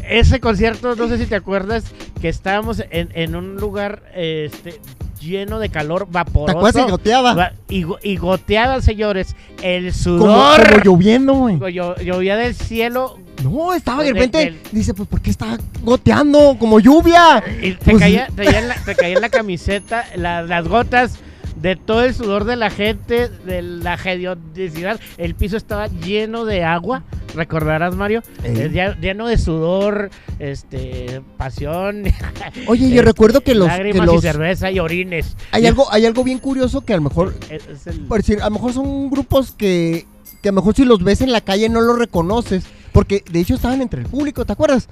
Ese 0.08 0.40
concierto, 0.40 0.96
no 0.96 1.08
sé 1.10 1.18
si 1.18 1.26
te 1.26 1.36
acuerdas, 1.36 1.84
que 2.22 2.30
estábamos 2.30 2.82
en, 2.92 3.10
en 3.14 3.36
un 3.36 3.56
lugar 3.58 4.04
este, 4.16 4.80
lleno 5.22 5.60
de 5.60 5.70
calor 5.70 6.06
¿Te 6.06 6.12
vaporoso. 6.12 6.58
acuerdas 6.58 6.86
que 6.86 6.92
goteaba? 6.92 7.54
Y, 7.70 7.86
y 8.04 8.18
goteaban, 8.18 8.82
señores, 8.82 9.36
el 9.62 9.94
sudor. 9.94 10.68
como 10.68 10.84
lloviendo, 10.84 11.34
güey. 11.34 11.58
Llo- 11.58 11.96
llovía 12.02 12.36
del 12.36 12.56
cielo 12.56 13.18
No, 13.44 13.74
estaba 13.74 14.04
de 14.04 14.14
De- 14.14 14.20
repente. 14.20 14.60
Dice, 14.72 14.94
pues, 14.94 15.08
¿por 15.08 15.22
qué 15.22 15.30
está 15.32 15.58
goteando? 15.84 16.58
Como 16.60 16.80
lluvia. 16.80 17.44
y 17.62 17.72
te, 17.74 17.92
Pues- 17.92 18.00
caía, 18.00 18.28
te 18.36 18.44
caía 18.46 18.60
en 18.60 18.68
la, 18.68 18.76
te 18.76 18.96
caía 18.96 19.16
en 19.16 19.22
la 19.22 19.30
camiseta 19.30 20.06
la- 20.16 20.42
las 20.44 20.68
gotas 20.68 21.18
de 21.56 21.76
todo 21.76 22.04
el 22.04 22.14
sudor 22.16 22.46
de 22.46 22.56
la 22.56 22.70
gente, 22.72 23.30
de 23.30 23.62
la 23.62 23.96
hediondicidad. 23.96 25.00
El 25.18 25.36
piso 25.36 25.58
estaba 25.58 25.88
lleno 25.88 26.46
de 26.46 26.64
agua, 26.64 27.04
recordarás, 27.36 27.96
Mario. 27.96 28.22
Eh, 28.44 28.70
ya- 28.74 28.96
lleno 29.00 29.28
de 29.28 29.38
sudor, 29.38 30.10
este, 30.40 31.22
pasión. 31.38 32.04
Oye, 32.68 32.90
yo 32.90 33.02
eh, 33.02 33.06
recuerdo 33.06 33.42
que 33.42 33.56
los. 33.56 33.68
Que 33.68 33.74
lágrimas 33.78 34.06
los 34.08 34.16
y 34.18 34.22
cerveza 34.22 34.72
y 34.72 34.80
orines. 34.80 35.36
hay, 35.52 35.66
algo, 35.68 35.92
hay 35.92 36.06
algo 36.06 36.24
bien 36.24 36.40
curioso 36.40 36.82
que 36.82 36.94
a 36.94 36.98
lo 36.98 37.04
mejor. 37.04 37.34
Es- 37.50 37.68
es 37.68 37.88
el- 37.88 38.02
Por 38.02 38.18
decir, 38.20 38.42
a 38.42 38.46
lo 38.46 38.52
mejor 38.52 38.74
son 38.74 39.10
grupos 39.10 39.52
que. 39.52 40.06
Que 40.42 40.50
a 40.50 40.52
lo 40.52 40.56
mejor 40.58 40.74
si 40.76 40.86
los 40.86 41.04
ves 41.04 41.22
en 41.22 41.32
la 41.32 41.42
calle 41.42 41.70
no 41.70 41.82
los 41.82 41.98
reconoces. 42.00 42.64
Porque 42.92 43.24
de 43.32 43.40
hecho 43.40 43.56
estaban 43.56 43.82
entre 43.82 44.02
el 44.02 44.08
público, 44.08 44.44
¿te 44.46 44.52
acuerdas? 44.54 44.90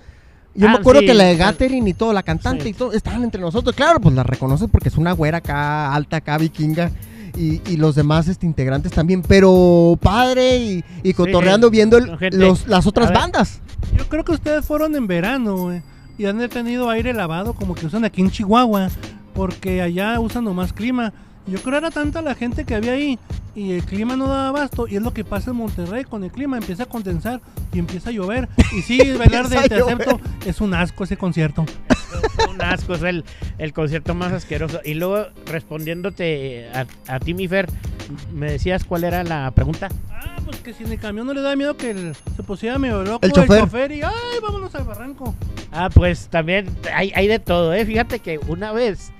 Yo 0.55 0.67
Ah, 0.67 0.72
me 0.72 0.77
acuerdo 0.77 1.01
sí, 1.01 1.08
que 1.08 1.13
la 1.13 1.25
de. 1.25 1.36
Gathering 1.38 1.88
y 1.88 1.93
todo, 1.93 2.13
la 2.13 2.24
cantante 2.24 2.63
Sí. 2.63 2.69
y 2.69 2.74
todo, 2.74 2.93
estaban 2.93 3.24
entre 3.24 3.41
nosotros. 3.41 3.75
Claro, 3.75 4.00
pues 4.00 4.15
la 4.15 4.24
reconoces 4.24 4.67
porque 4.72 4.89
es 4.89 4.98
una 4.98 5.12
güera 5.12 5.39
acá, 5.39 5.93
alta 5.93 6.17
acá, 6.17 6.38
vikinga. 6.38 6.91
Y, 7.36 7.62
y 7.69 7.77
los 7.77 7.95
demás 7.95 8.27
este, 8.27 8.45
integrantes 8.45 8.91
también, 8.91 9.21
pero 9.21 9.98
padre 10.01 10.57
y, 10.57 10.83
y 11.03 11.13
cotorreando 11.13 11.69
viendo 11.69 11.98
el- 11.98 12.07
con 12.07 12.17
gente. 12.17 12.38
los, 12.38 12.67
las 12.67 12.86
otras 12.88 13.09
ver. 13.09 13.17
bandas. 13.17 13.62
Yo 13.98 14.07
creo 14.09 14.24
que 14.24 14.31
ustedes 14.33 14.65
fueron 14.65 14.95
en 14.95 15.07
verano, 15.07 15.57
güey. 15.57 15.81
Y 16.17 16.25
han 16.25 16.48
tenido 16.50 16.89
aire 16.89 17.13
lavado 17.13 17.53
como 17.53 17.75
que 17.75 17.86
usan 17.86 18.03
aquí 18.03 18.21
en 18.21 18.29
Chihuahua. 18.29 18.89
Porque 19.33 19.81
allá 19.81 20.19
usan 20.19 20.43
nomás 20.43 20.74
clima. 20.74 21.13
Yo 21.50 21.60
creo 21.62 21.77
era 21.77 21.91
tanta 21.91 22.22
la 22.22 22.36
gente 22.36 22.63
que 22.65 22.75
había 22.75 22.94
ahí. 22.94 23.18
Y 23.56 23.74
el 23.74 23.84
clima 23.84 24.15
no 24.15 24.27
daba 24.27 24.50
abasto. 24.50 24.88
Y 24.88 24.96
es 24.96 25.01
lo 25.01 25.13
que 25.13 25.24
pasa 25.25 25.51
en 25.51 25.58
Monterrey 25.58 26.03
con 26.06 26.24
el 26.24 26.32
clima. 26.32 26.58
Empieza 26.58 26.84
a 26.84 26.86
condensar 26.86 27.41
y 27.74 27.79
empieza 27.79 28.10
a 28.10 28.13
llover. 28.13 28.48
Y 28.77 28.82
sí, 28.84 28.98
Velarde, 29.18 29.68
te 29.68 29.75
acepto. 29.75 30.20
Es 30.46 30.62
un 30.62 30.74
asco 30.74 31.03
ese 31.03 31.18
concierto. 31.18 31.65
Un 32.50 32.62
asco, 32.62 32.94
es 32.96 33.03
el, 33.03 33.25
el 33.58 33.74
concierto 33.74 34.13
más 34.15 34.32
asqueroso. 34.32 34.79
Y 34.86 34.94
luego, 34.94 35.27
respondiéndote 35.46 36.70
a, 36.74 36.86
a 37.08 37.20
ti, 37.20 37.34
mi 37.34 37.48
Fer, 37.48 37.68
me 38.34 38.51
decías 38.51 38.84
cuál 38.84 39.03
era 39.03 39.24
la 39.24 39.50
pregunta. 39.51 39.89
Ah, 40.12 40.38
pues 40.46 40.58
que 40.58 40.74
si 40.74 40.84
en 40.84 40.91
el 40.91 41.00
camión 41.00 41.25
no 41.27 41.34
le 41.34 41.41
da 41.41 41.56
miedo 41.56 41.75
que 41.77 41.91
el- 41.91 42.15
se 42.36 42.44
pusiera 42.44 42.77
medio 42.77 43.03
loco 43.03 43.20
El 43.22 43.29
el 43.29 43.34
chofer. 43.34 43.60
chofer. 43.62 43.91
y 43.91 44.01
¡ay, 44.01 44.12
vámonos 44.41 44.74
al 44.75 44.84
barranco! 44.84 45.36
Ah, 45.72 45.89
pues 45.94 46.27
también 46.29 46.68
hay, 46.94 47.12
hay 47.15 47.27
de 47.27 47.39
todo, 47.39 47.74
¿eh? 47.74 47.86
Fíjate 47.86 48.20
que 48.20 48.39
una 48.48 48.72
vez, 48.72 49.12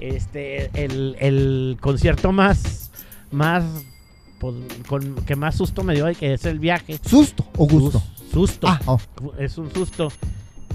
este, 0.00 0.70
el, 0.74 1.16
el 1.20 1.76
concierto 1.80 2.32
más, 2.32 2.90
más, 3.30 3.64
pues, 4.38 4.54
con, 4.86 5.14
que 5.24 5.36
más 5.36 5.54
susto 5.56 5.82
me 5.84 5.94
dio, 5.94 6.06
que 6.18 6.34
es 6.34 6.44
el 6.44 6.58
viaje. 6.58 6.98
¿Susto 7.04 7.46
o 7.56 7.66
gusto? 7.66 7.98
Sus- 8.00 8.16
Susto. 8.32 8.66
Ah, 8.68 8.80
oh. 8.86 8.98
Es 9.38 9.56
un 9.56 9.72
susto. 9.72 10.08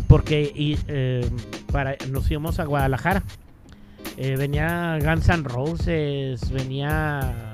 Porque 0.08 0.42
y, 0.42 0.78
eh, 0.88 1.30
para, 1.72 1.96
nos 2.10 2.30
íbamos 2.32 2.60
a 2.60 2.66
Guadalajara. 2.66 3.24
Eh, 4.18 4.36
venía 4.36 4.98
Guns 5.02 5.30
N' 5.30 5.44
Roses, 5.44 6.50
venía 6.52 7.54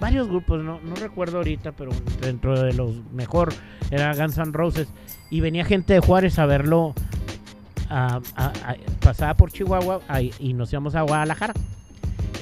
varios 0.00 0.28
grupos, 0.28 0.62
no, 0.62 0.78
no 0.80 0.94
recuerdo 0.96 1.38
ahorita, 1.38 1.72
pero 1.72 1.90
dentro 2.20 2.60
de 2.60 2.74
los 2.74 2.96
mejor 3.12 3.52
era 3.90 4.14
Guns 4.14 4.36
N' 4.36 4.52
Roses. 4.52 4.88
Y 5.30 5.40
venía 5.40 5.64
gente 5.64 5.94
de 5.94 6.00
Juárez 6.00 6.38
a 6.38 6.46
verlo. 6.46 6.92
A- 7.88 8.20
a- 8.36 8.46
a- 8.46 8.76
pasaba 9.00 9.34
por 9.34 9.50
Chihuahua 9.52 10.00
y 10.38 10.52
nos 10.54 10.72
íbamos 10.72 10.94
a 10.94 11.02
Guadalajara. 11.02 11.54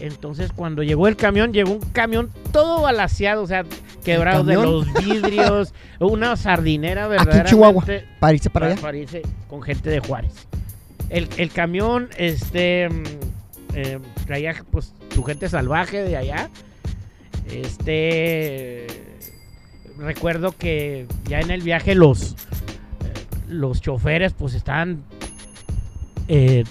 Entonces 0.01 0.53
cuando 0.53 0.83
llegó 0.83 1.09
el 1.09 1.17
camión, 1.17 1.53
llegó 1.53 1.73
un 1.73 1.81
camión 1.81 2.31
todo 2.53 2.83
balaseado, 2.83 3.43
o 3.43 3.47
sea, 3.47 3.65
quebrado 4.05 4.45
de 4.45 4.55
los 4.55 4.93
vidrios, 4.95 5.73
una 6.01 6.37
sardinera 6.37 7.05
Aquí 7.05 7.11
verdaderamente. 7.11 7.49
en 7.49 7.55
Chihuahua, 7.55 7.85
para 8.21 8.35
irse 8.35 8.51
para 8.51 8.67
allá. 8.67 8.77
Parece 8.81 9.23
con 9.49 9.63
gente 9.63 9.89
de 9.91 10.01
Juárez. 10.01 10.33
El, 11.11 11.29
el 11.39 11.51
camión, 11.51 12.09
este, 12.19 12.89
mm, 12.91 13.03
eh, 13.75 13.99
traía 14.27 14.55
pues 14.71 14.93
su 15.15 15.23
gente 15.23 15.49
salvaje 15.49 16.03
de 16.03 16.17
allá. 16.17 16.51
Este, 17.51 18.87
recuerdo 19.99 20.53
que 20.57 21.07
ya 21.29 21.41
en 21.41 21.51
el 21.51 21.63
viaje 21.63 21.95
los, 21.95 22.33
eh, 22.33 22.37
los 23.49 23.81
choferes 23.81 24.33
pues 24.33 24.55
estaban 24.55 25.03
eh, 26.29 26.65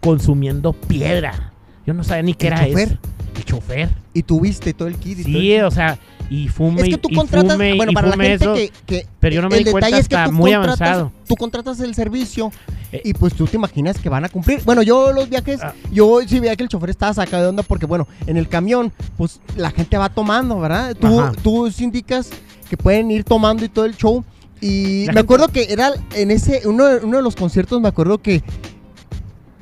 consumiendo 0.00 0.72
piedra. 0.72 1.52
Yo 1.86 1.94
no 1.94 2.04
sabía 2.04 2.22
ni 2.22 2.34
qué 2.34 2.48
¿El 2.48 2.52
era 2.54 2.66
chofer? 2.66 2.88
eso. 2.88 2.98
El 3.36 3.44
chofer. 3.44 3.88
Y 4.14 4.22
tuviste 4.22 4.72
todo 4.74 4.88
el 4.88 4.96
kit 4.96 5.18
y 5.20 5.22
todo 5.24 5.32
el 5.34 5.40
Sí, 5.40 5.60
o 5.60 5.70
sea, 5.70 5.98
y 6.30 6.48
fume 6.48 6.82
Es 6.82 6.88
que 6.88 6.98
tú 6.98 7.08
contratas, 7.14 7.52
fume, 7.52 7.74
bueno, 7.74 7.92
para 7.92 8.08
la 8.08 8.16
gente 8.16 8.34
eso. 8.44 8.54
que, 8.54 8.72
que- 8.86 9.06
pero 9.20 9.34
yo 9.36 9.42
no 9.42 9.48
me 9.48 9.58
el 9.58 9.64
di 9.64 9.70
cuenta 9.70 9.86
detalle 9.86 10.00
es 10.02 10.08
que 10.08 10.16
hasta 10.16 10.32
muy 10.32 10.52
avanzado. 10.52 11.12
Tú 11.28 11.34
contratas 11.36 11.78
el 11.80 11.94
servicio 11.94 12.50
Eh. 12.92 13.02
y 13.04 13.14
pues 13.14 13.34
tú 13.34 13.46
te 13.46 13.56
imaginas 13.56 13.98
que 13.98 14.08
van 14.08 14.24
a 14.24 14.28
cumplir. 14.28 14.60
Bueno, 14.64 14.82
yo 14.82 15.12
los 15.12 15.28
viajes, 15.28 15.60
Ah. 15.62 15.74
yo 15.92 16.20
sí 16.26 16.40
veía 16.40 16.56
que 16.56 16.62
el 16.64 16.68
chofer 16.68 16.90
estaba 16.90 17.12
sacado 17.14 17.42
de 17.44 17.48
onda 17.50 17.62
porque, 17.62 17.86
bueno, 17.86 18.08
en 18.26 18.36
el 18.36 18.48
camión, 18.48 18.92
pues 19.16 19.40
la 19.56 19.70
gente 19.70 19.96
va 19.98 20.08
tomando, 20.08 20.58
¿verdad? 20.58 20.96
Tú, 20.96 21.20
Ajá. 21.20 21.32
tú 21.42 21.70
sí 21.70 21.84
indicas 21.84 22.30
que 22.70 22.76
pueden 22.76 23.10
ir 23.10 23.22
tomando 23.22 23.64
y 23.64 23.68
todo 23.68 23.84
el 23.84 23.96
show. 23.96 24.24
Y 24.60 25.06
La 25.06 25.12
me 25.12 25.18
gente- 25.18 25.20
acuerdo 25.20 25.48
que 25.48 25.66
era 25.70 25.90
en 26.14 26.30
ese, 26.30 26.62
uno, 26.66 26.86
de- 26.86 27.04
uno 27.04 27.18
de 27.18 27.22
los 27.22 27.36
conciertos, 27.36 27.80
me 27.80 27.88
acuerdo 27.88 28.18
que 28.18 28.42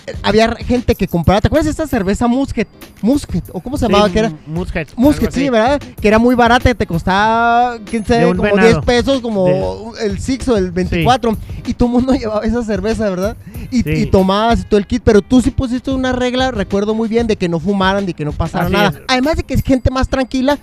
eh, 0.07 0.13
había 0.23 0.55
gente 0.57 0.95
que 0.95 1.09
compraba, 1.09 1.41
¿te 1.41 1.47
acuerdas 1.49 1.65
de 1.65 1.71
esta 1.71 1.87
cerveza 1.87 2.27
Musket? 2.27 2.69
Musket, 3.01 3.43
o 3.53 3.61
cómo 3.61 3.79
se 3.79 3.87
llamaba, 3.87 4.07
Sí, 4.09 4.13
que 4.13 4.19
era? 4.19 4.33
Musket. 4.47 4.89
Musket, 4.97 5.31
sí, 5.33 5.49
¿verdad? 5.49 5.81
Que 6.01 6.09
era 6.09 6.19
muy 6.19 6.35
barata, 6.35 6.69
que 6.69 6.75
te 6.75 6.87
costaba, 6.87 7.79
quién 7.87 8.05
sabe, 8.05 8.27
como 8.27 8.43
venado. 8.43 8.69
10 8.69 8.79
pesos, 8.85 9.21
como 9.23 9.93
el 10.01 10.19
Six 10.21 10.47
o 10.49 10.57
el 10.59 10.71
24. 10.73 11.37
Y 11.67 11.73
todo 11.75 11.89
el 11.89 11.93
mundo 11.95 12.13
llevaba 12.19 12.45
esa 12.45 12.63
cerveza, 12.63 13.09
¿verdad? 13.09 13.37
Y, 13.71 13.83
Sí. 13.83 13.91
y 13.91 14.07
tomabas 14.07 14.61
y 14.61 14.65
todo 14.65 14.77
el 14.79 14.87
kit. 14.87 15.03
Pero 15.05 15.23
tú 15.23 15.41
sí 15.41 15.51
pusiste 15.51 15.91
una 15.91 16.13
regla, 16.13 16.51
recuerdo 16.51 16.95
muy 16.95 17.09
bien, 17.09 17.27
de 17.27 17.37
que 17.37 17.49
no 17.49 17.59
fumaran, 17.59 18.05
de 18.07 18.13
que 18.15 18.25
no 18.27 18.33
pasara 18.33 18.65
Así 18.67 18.73
nada. 18.75 18.89
es. 18.91 19.01
Además 19.09 19.37
de 19.39 19.43
que 19.45 19.55
es 19.55 19.63
gente 19.63 19.91
más 19.91 20.09
tranquila. 20.09 20.59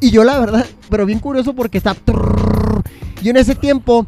Y 0.00 0.10
yo, 0.10 0.22
la 0.24 0.38
verdad, 0.38 0.66
pero 0.90 1.06
bien 1.06 1.18
curioso 1.18 1.54
porque 1.54 1.78
está. 1.78 1.94
Y 3.22 3.28
en 3.30 3.36
ese 3.36 3.54
tiempo, 3.54 4.06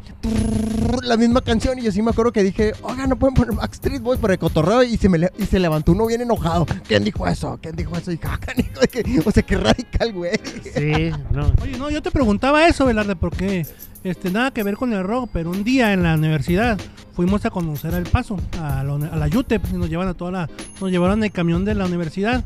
la 1.02 1.16
misma 1.16 1.40
canción. 1.40 1.78
Y 1.78 1.82
yo 1.82 1.92
sí 1.92 2.02
me 2.02 2.10
acuerdo 2.10 2.32
que 2.32 2.42
dije, 2.42 2.72
oiga, 2.82 3.06
no 3.06 3.16
pueden 3.16 3.34
poner 3.34 3.54
Backstreet 3.54 4.02
Boys 4.02 4.18
por 4.18 4.32
el 4.32 4.38
cotorreo. 4.38 4.82
Y 4.82 4.96
se, 4.96 5.08
me 5.08 5.18
le- 5.18 5.32
y 5.38 5.44
se 5.46 5.58
levantó 5.60 5.92
uno 5.92 6.06
bien 6.06 6.20
enojado. 6.22 6.66
¿Quién 6.88 7.04
dijo 7.04 7.26
eso? 7.26 7.58
¿Quién 7.62 7.76
dijo 7.76 7.96
eso? 7.96 8.10
Y 8.10 8.16
dije, 8.16 8.28
ah, 8.30 8.38
canijo, 8.38 8.80
de 8.80 8.88
que- 8.88 9.22
o 9.24 9.30
sea, 9.30 9.42
qué 9.42 9.56
radical, 9.56 10.12
güey. 10.12 10.32
Sí, 10.74 11.10
no. 11.30 11.52
Oye, 11.62 11.78
no, 11.78 11.90
yo 11.90 12.02
te 12.02 12.10
preguntaba 12.10 12.66
eso, 12.66 12.86
Velarde, 12.86 13.14
porque 13.16 13.66
este, 14.02 14.30
nada 14.30 14.50
que 14.50 14.62
ver 14.62 14.76
con 14.76 14.92
el 14.92 15.04
rock, 15.04 15.30
pero 15.32 15.50
un 15.50 15.62
día 15.64 15.92
en 15.92 16.02
la 16.02 16.14
universidad 16.14 16.78
fuimos 17.14 17.44
a 17.44 17.50
conocer 17.50 17.94
El 17.94 18.04
Paso, 18.04 18.36
a 18.60 18.82
la, 18.82 18.94
uni- 18.94 19.08
a 19.10 19.16
la 19.16 19.26
UTEP, 19.26 19.62
y 19.72 19.76
nos 19.76 19.88
llevan 19.88 20.08
a 20.08 20.14
toda 20.14 20.32
la, 20.32 20.50
nos 20.80 20.90
llevaron 20.90 21.22
el 21.22 21.30
camión 21.30 21.64
de 21.64 21.74
la 21.76 21.86
universidad. 21.86 22.42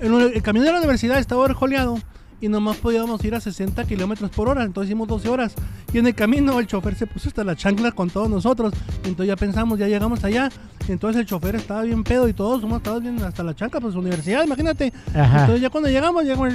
El, 0.00 0.14
el 0.14 0.42
camión 0.42 0.64
de 0.64 0.70
la 0.72 0.78
universidad 0.78 1.18
estaba 1.18 1.42
overjoleado 1.42 1.98
y 2.42 2.48
nomás 2.48 2.76
podíamos 2.76 3.24
ir 3.24 3.36
a 3.36 3.40
60 3.40 3.84
kilómetros 3.84 4.28
por 4.30 4.48
hora, 4.48 4.64
entonces 4.64 4.90
hicimos 4.90 5.06
12 5.06 5.28
horas. 5.28 5.54
Y 5.92 5.98
en 5.98 6.08
el 6.08 6.14
camino 6.14 6.58
el 6.58 6.66
chofer 6.66 6.96
se 6.96 7.06
puso 7.06 7.28
hasta 7.28 7.44
la 7.44 7.54
chancla 7.54 7.92
con 7.92 8.10
todos 8.10 8.28
nosotros, 8.28 8.74
entonces 9.04 9.28
ya 9.28 9.36
pensamos, 9.36 9.78
ya 9.78 9.86
llegamos 9.86 10.24
allá, 10.24 10.50
entonces 10.88 11.20
el 11.20 11.26
chofer 11.26 11.54
estaba 11.56 11.82
bien 11.82 12.02
pedo 12.04 12.28
y 12.28 12.32
todos 12.32 12.60
somos 12.60 12.78
estados 12.78 13.02
bien 13.02 13.22
hasta 13.22 13.42
la 13.42 13.54
chancla, 13.54 13.80
pues 13.80 13.94
universidad, 13.94 14.44
imagínate. 14.44 14.92
Ajá. 15.14 15.40
Entonces 15.40 15.60
ya 15.60 15.70
cuando 15.70 15.88
llegamos, 15.88 16.24
llegamos, 16.24 16.52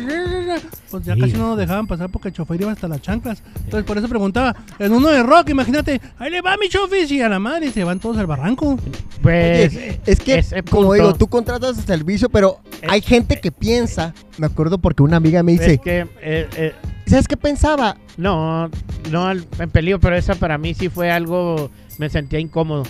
pues 0.91 1.03
ya 1.05 1.13
Sí. 1.15 1.22
casi 1.22 1.34
no 1.34 1.50
nos 1.50 1.57
dejaban 1.57 1.88
pasar 1.88 2.10
porque 2.10 2.29
el 2.29 2.34
chofer 2.34 2.62
iba 2.62 2.72
hasta 2.72 2.88
las 2.88 3.01
chanclas. 3.01 3.41
Entonces 3.63 3.84
por 3.84 3.98
eso 3.98 4.07
preguntaba, 4.10 4.55
en 4.79 4.91
uno 4.93 5.10
de 5.10 5.24
rock, 5.24 5.50
imagínate, 5.50 6.01
ahí 6.19 6.31
le 6.31 6.41
va 6.41 6.57
mi 6.57 6.67
chofer 6.69 7.12
y 7.12 7.22
a 7.22 7.29
la 7.29 7.39
madre 7.39 7.67
y 7.67 7.72
se 7.72 7.84
van 7.84 8.00
todos 8.00 8.17
al 8.17 8.27
barranco. 8.27 8.77
Pues, 9.22 9.75
Oye, 9.75 10.00
es 10.05 10.19
que, 10.19 10.43
como 10.69 10.88
punto- 10.89 10.93
digo, 10.93 11.13
tú 11.13 11.27
contratas 11.27 11.77
el 11.77 11.84
servicio, 11.86 12.29
pero 12.29 12.60
hay 12.89 13.01
gente 13.01 13.39
que 13.39 13.51
piensa, 13.51 14.13
me 14.38 14.46
acuerdo 14.48 14.77
porque 14.77 15.03
una 15.03 15.17
amiga 15.17 15.43
me 15.43 15.53
dice, 15.53 15.74
es 15.74 15.81
que, 15.81 16.00
eh, 16.22 16.48
eh, 16.55 16.75
¿sabes 17.05 17.27
qué 17.27 17.38
pensaba? 17.38 17.98
no, 18.17 18.67
no 19.12 19.31
en 19.31 19.69
peligro, 19.72 20.00
pero 20.00 20.15
esa 20.15 20.34
para 20.34 20.57
mí 20.57 20.74
sí 20.74 20.89
fue 20.89 21.12
algo, 21.12 21.69
me 22.00 22.10
sentía 22.10 22.39
incómodo. 22.39 22.84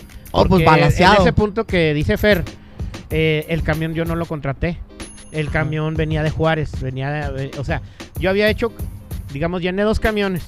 Oh, 0.46 0.46
pues, 0.48 0.66
balaseado. 0.66 1.16
En 1.18 1.22
ese 1.22 1.34
punto 1.34 1.66
que 1.66 1.94
dice 1.94 2.18
Fer, 2.18 2.44
eh, 3.10 3.46
el 3.50 3.64
camión 3.64 3.94
yo 3.94 4.06
no 4.06 4.16
lo 4.16 4.26
contraté. 4.26 4.80
El 5.32 5.50
camión 5.50 5.96
venía 5.96 6.24
de 6.24 6.30
Juárez, 6.30 6.80
venía 6.82 7.32
de, 7.32 7.52
o 7.58 7.64
sea, 7.64 7.82
yo 8.20 8.30
había 8.30 8.50
hecho, 8.50 8.72
digamos, 9.34 9.62
llené 9.62 9.84
dos 9.84 10.00
camiones 10.00 10.48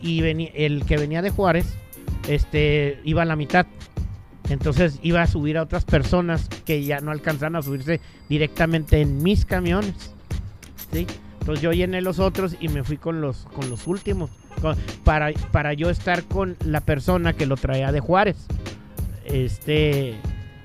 y 0.00 0.20
venía, 0.20 0.50
el 0.54 0.84
que 0.84 0.96
venía 0.96 1.20
de 1.22 1.30
Juárez, 1.30 1.66
este, 2.28 3.00
iba 3.04 3.22
a 3.22 3.24
la 3.24 3.36
mitad. 3.36 3.66
Entonces 4.48 5.00
iba 5.02 5.22
a 5.22 5.26
subir 5.26 5.58
a 5.58 5.62
otras 5.62 5.84
personas 5.84 6.48
que 6.64 6.84
ya 6.84 7.00
no 7.00 7.10
alcanzan 7.10 7.56
a 7.56 7.62
subirse 7.62 8.00
directamente 8.28 9.00
en 9.00 9.20
mis 9.22 9.44
camiones. 9.44 10.12
¿sí? 10.92 11.06
Entonces 11.40 11.60
yo 11.62 11.72
llené 11.72 12.00
los 12.00 12.20
otros 12.20 12.54
y 12.60 12.68
me 12.68 12.84
fui 12.84 12.96
con 12.96 13.20
los, 13.20 13.38
con 13.54 13.68
los 13.68 13.88
últimos. 13.88 14.30
con- 14.62 14.76
para, 15.02 15.32
para 15.50 15.72
yo 15.74 15.90
estar 15.90 16.22
con 16.22 16.56
la 16.64 16.80
persona 16.80 17.32
que 17.32 17.46
lo 17.46 17.56
traía 17.56 17.90
de 17.90 17.98
Juárez. 17.98 18.36
Este. 19.28 20.14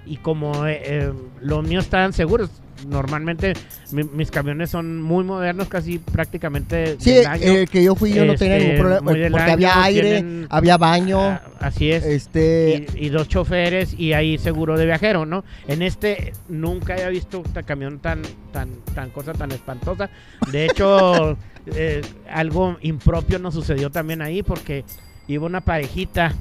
Y 0.05 0.17
como 0.17 0.65
eh, 0.67 0.81
eh, 0.83 1.13
los 1.41 1.67
míos 1.67 1.85
estaban 1.85 2.13
seguros. 2.13 2.49
Normalmente 2.87 3.53
mi- 3.91 4.03
mis 4.05 4.31
camiones 4.31 4.71
son 4.71 4.99
muy 4.99 5.23
modernos, 5.23 5.67
casi 5.67 5.99
prácticamente 5.99 6.95
Sí, 6.99 7.11
del 7.13 7.27
año. 7.27 7.43
el 7.53 7.69
que 7.69 7.83
yo 7.83 7.93
fui 7.95 8.11
yo 8.11 8.25
no 8.25 8.33
tenía 8.33 8.55
Este, 8.57 8.67
ningún 8.69 8.79
problema, 8.81 9.01
muy 9.11 9.19
del 9.19 9.31
porque 9.31 9.43
año, 9.43 9.53
había 9.53 9.83
aire, 9.83 10.01
tienen- 10.21 10.47
había 10.49 10.77
baño, 10.77 11.19
Ah, 11.19 11.41
así 11.59 11.91
es 11.91 12.03
este... 12.03 12.87
y, 12.95 13.05
y 13.05 13.09
dos 13.09 13.27
choferes 13.27 13.93
y 13.93 14.13
ahí 14.13 14.39
seguro 14.39 14.79
de 14.79 14.87
viajero, 14.87 15.27
¿no? 15.27 15.43
En 15.67 15.83
este 15.83 16.33
nunca 16.49 16.93
había 16.93 17.09
visto 17.09 17.37
un 17.37 17.43
camión 17.63 17.99
tan, 17.99 18.23
tan, 18.51 18.69
tan 18.95 19.11
cosa 19.11 19.33
tan 19.33 19.51
espantosa. 19.51 20.09
De 20.51 20.65
hecho, 20.65 21.37
eh, 21.67 22.01
algo 22.31 22.77
impropio 22.81 23.37
nos 23.37 23.53
sucedió 23.53 23.91
también 23.91 24.23
ahí 24.23 24.41
porque 24.41 24.83
iba 25.27 25.45
una 25.45 25.61
parejita 25.61 26.33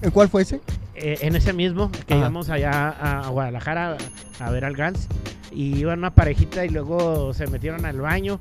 ¿En 0.00 0.10
cuál 0.10 0.30
fue 0.30 0.40
ese? 0.42 0.60
Eh, 0.94 1.18
en 1.22 1.36
ese 1.36 1.52
mismo 1.52 1.90
que 1.90 2.14
Ajá. 2.14 2.20
íbamos 2.20 2.48
allá 2.50 2.70
a, 2.90 3.20
a 3.26 3.28
Guadalajara 3.28 3.96
a, 4.40 4.46
a 4.46 4.50
ver 4.50 4.64
al 4.64 4.74
Gans 4.76 5.08
y 5.50 5.76
iba 5.78 5.94
una 5.94 6.14
parejita 6.14 6.64
y 6.64 6.68
luego 6.70 7.32
se 7.34 7.46
metieron 7.46 7.84
al 7.86 8.00
baño 8.00 8.40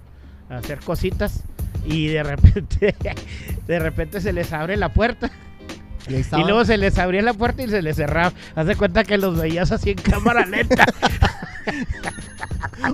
a 0.49 0.57
hacer 0.57 0.79
cositas 0.79 1.43
y 1.85 2.07
de 2.07 2.23
repente 2.23 2.95
de 3.67 3.79
repente 3.79 4.21
se 4.21 4.33
les 4.33 4.51
abre 4.53 4.77
la 4.77 4.93
puerta 4.93 5.29
Y, 6.07 6.43
luego 6.43 6.65
se 6.65 6.77
les 6.77 6.97
abría 6.97 7.21
la 7.21 7.33
puerta 7.33 7.61
y 7.63 7.69
se 7.69 7.81
les 7.81 7.95
cerraba. 7.95 8.33
Haz 8.55 8.65
de 8.65 8.75
cuenta 8.75 9.03
que 9.03 9.17
los 9.19 9.39
veías 9.39 9.71
así 9.71 9.91
en 9.91 9.97
cámara 9.97 10.45
lenta. 10.45 10.83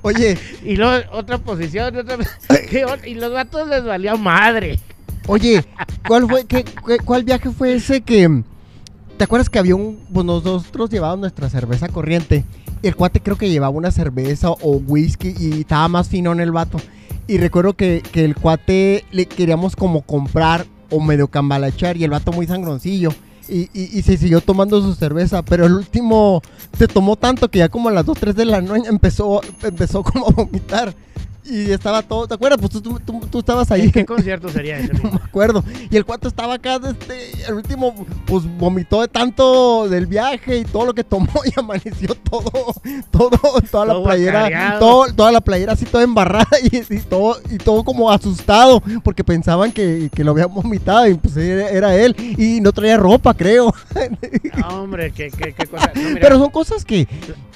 Oye, 0.04 0.38
Y 0.64 0.76
luego 0.76 1.06
otra 1.12 1.38
posición, 1.38 1.96
otra- 1.96 2.18
¿qué 2.70 2.86
o- 2.86 3.06
y 3.06 3.16
los 3.16 3.32
vatos 3.32 3.68
les 3.70 3.84
valía 3.86 4.16
madre. 4.16 4.80
oye, 5.28 5.64
¿cuál 6.08 6.28
fue, 6.28 6.46
qué- 6.46 6.66
cuál 7.06 7.24
viaje 7.24 7.50
fue 7.50 7.76
ese 7.76 8.02
que... 8.02 8.44
¿Te 9.18 9.24
acuerdas 9.24 9.50
que 9.50 9.60
había 9.60 9.76
un... 9.76 9.98
Pues 10.14 10.26
nosotros 10.26 10.90
llevábamos 10.90 11.22
nuestra 11.22 11.50
cerveza 11.50 11.88
corriente. 11.90 12.46
El 12.84 12.96
cuate 12.96 13.20
creo 13.22 13.38
que 13.38 13.50
llevaba 13.50 13.76
una 13.76 13.92
cerveza 13.92 14.52
o 14.52 14.78
whisky 14.88 15.34
y 15.40 15.62
estaba 15.62 15.88
más 15.88 16.08
fino 16.08 16.32
en 16.32 16.40
el 16.40 16.52
vato. 16.52 16.80
Y 17.28 17.38
recuerdo 17.40 17.74
que, 17.74 18.04
que 18.12 18.24
el 18.24 18.36
cuate 18.36 19.04
le 19.12 19.26
queríamos 19.26 19.76
como 19.76 20.02
comprar 20.02 20.66
o 20.92 21.02
medio 21.02 21.28
cambalachar 21.28 21.98
y 21.98 22.04
el 22.04 22.12
vato 22.12 22.32
muy 22.32 22.46
sangroncillo. 22.48 23.10
Y, 23.50 23.70
y- 23.74 23.98
y 23.98 24.02
se 24.04 24.18
siguió 24.18 24.42
tomando 24.42 24.82
su 24.82 24.94
cerveza, 24.94 25.42
pero 25.42 25.66
el 25.66 25.74
último 25.74 26.42
se 26.78 26.88
tomó 26.88 27.16
tanto 27.16 27.50
que 27.50 27.60
ya 27.60 27.70
como 27.70 27.90
a 27.90 27.94
las 27.94 28.06
2, 28.06 28.18
3 28.20 28.36
de 28.36 28.46
la 28.46 28.62
noche 28.62 28.90
empezó, 28.90 29.42
empezó 29.64 30.04
como 30.04 30.28
a 30.28 30.32
vomitar. 30.32 30.94
Y 31.50 31.72
estaba 31.72 32.02
todo, 32.02 32.28
¿te 32.28 32.34
acuerdas? 32.34 32.60
Pues 32.60 32.72
tú, 32.72 32.82
tú- 32.82 33.00
tú- 33.00 33.28
tú 33.32 33.40
estabas 33.40 33.72
ahí. 33.72 33.84
¿En 33.84 33.92
qué 33.92 34.06
concierto 34.06 34.50
sería 34.50 34.78
ese? 34.80 34.94
No 34.94 35.12
me 35.12 35.16
acuerdo. 35.24 35.64
Y 35.90 35.96
el 35.96 36.04
cuate 36.06 36.28
estaba 36.28 36.56
acá, 36.56 36.80
este, 36.90 37.32
el 37.48 37.54
último, 37.54 38.06
pues 38.26 38.44
vomitó 38.58 39.02
de 39.02 39.08
tanto 39.08 39.88
del 39.88 40.08
viaje 40.08 40.58
y 40.58 40.66
todo 40.66 40.86
lo 40.88 40.94
que 40.94 41.04
tomó 41.04 41.30
y 41.46 41.58
amaneció 41.58 42.16
todo, 42.16 42.52
todo, 43.12 43.30
toda 43.72 43.86
la 43.86 43.94
Todo 43.94 44.04
playera, 44.04 44.80
todo, 44.80 45.06
toda 45.14 45.32
la 45.32 45.42
playera 45.42 45.74
así 45.74 45.86
toda 45.86 46.04
embarrada 46.04 46.48
y, 46.72 46.78
y 46.94 47.00
todo, 47.00 47.38
y 47.50 47.58
todo 47.58 47.84
como 47.84 48.12
asustado 48.12 48.82
porque 49.04 49.24
pensaban 49.24 49.72
que, 49.72 50.10
que 50.14 50.24
lo 50.24 50.32
habían 50.32 50.54
vomitado 50.54 51.08
y 51.08 51.14
pues 51.16 51.38
era, 51.38 51.70
era 51.70 51.96
él 51.96 52.16
y 52.38 52.60
no 52.62 52.72
traía 52.72 52.98
ropa, 52.98 53.34
creo. 53.34 53.74
No, 54.58 54.84
hombre, 54.84 55.12
qué, 55.12 55.30
qué, 55.32 55.54
qué 55.54 55.66
cosa. 55.68 55.92
No, 55.96 56.18
Pero 56.20 56.40
son 56.40 56.50
cosas 56.50 56.84
que, 56.84 57.08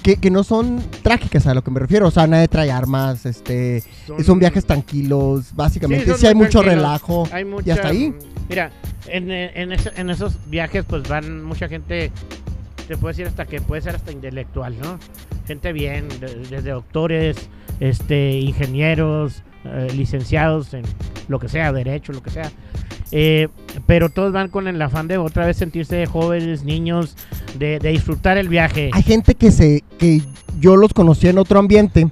que, 0.03 0.17
que 0.17 0.31
no 0.31 0.43
son 0.43 0.81
trágicas 1.03 1.45
a 1.47 1.53
lo 1.53 1.63
que 1.63 1.71
me 1.71 1.79
refiero. 1.79 2.07
O 2.07 2.11
sea, 2.11 2.27
nadie 2.27 2.47
trae 2.47 2.71
armas, 2.71 3.25
este, 3.25 3.83
son, 4.25 4.39
viajes 4.39 4.65
tranquilos, 4.65 5.53
básicamente. 5.55 6.05
Sí, 6.05 6.11
Sí, 6.13 6.19
son 6.21 6.29
hay 6.29 6.35
mucho 6.35 6.61
relajo. 6.61 7.27
hay 7.31 7.45
mucha, 7.45 7.67
y 7.67 7.71
hasta 7.71 7.87
ahí. 7.89 8.13
Mira, 8.49 8.71
en, 9.07 9.31
en, 9.31 9.71
en 9.71 10.09
esos 10.09 10.37
viajes 10.49 10.83
pues 10.87 11.07
van 11.07 11.43
mucha 11.43 11.67
gente, 11.67 12.11
te 12.87 12.97
puedo 12.97 13.07
decir 13.09 13.27
hasta 13.27 13.45
que 13.45 13.61
puede 13.61 13.81
ser 13.81 13.95
hasta 13.95 14.11
intelectual, 14.11 14.75
¿no? 14.81 14.99
Gente 15.47 15.71
bien, 15.73 16.07
de- 16.19 16.35
desde 16.49 16.71
doctores, 16.71 17.37
este, 17.79 18.31
ingenieros, 18.39 19.43
eh, 19.65 19.87
licenciados 19.95 20.73
en 20.73 20.83
lo 21.27 21.39
que 21.39 21.47
sea, 21.49 21.71
derecho, 21.71 22.11
lo 22.13 22.21
que 22.23 22.29
sea. 22.31 22.51
Eh, 23.11 23.49
pero 23.85 24.09
todos 24.09 24.31
van 24.31 24.47
con 24.47 24.67
el 24.67 24.81
afán 24.81 25.07
de 25.07 25.17
otra 25.17 25.45
vez 25.45 25.57
sentirse 25.57 26.05
jóvenes, 26.05 26.63
niños, 26.63 27.15
de, 27.57 27.79
de 27.79 27.89
disfrutar 27.89 28.37
el 28.37 28.47
viaje. 28.47 28.89
Hay 28.93 29.03
gente 29.03 29.35
que 29.35 29.51
se 29.51 29.83
que 29.97 30.21
yo 30.59 30.77
los 30.77 30.93
conocí 30.93 31.27
en 31.27 31.37
otro 31.37 31.59
ambiente 31.59 32.09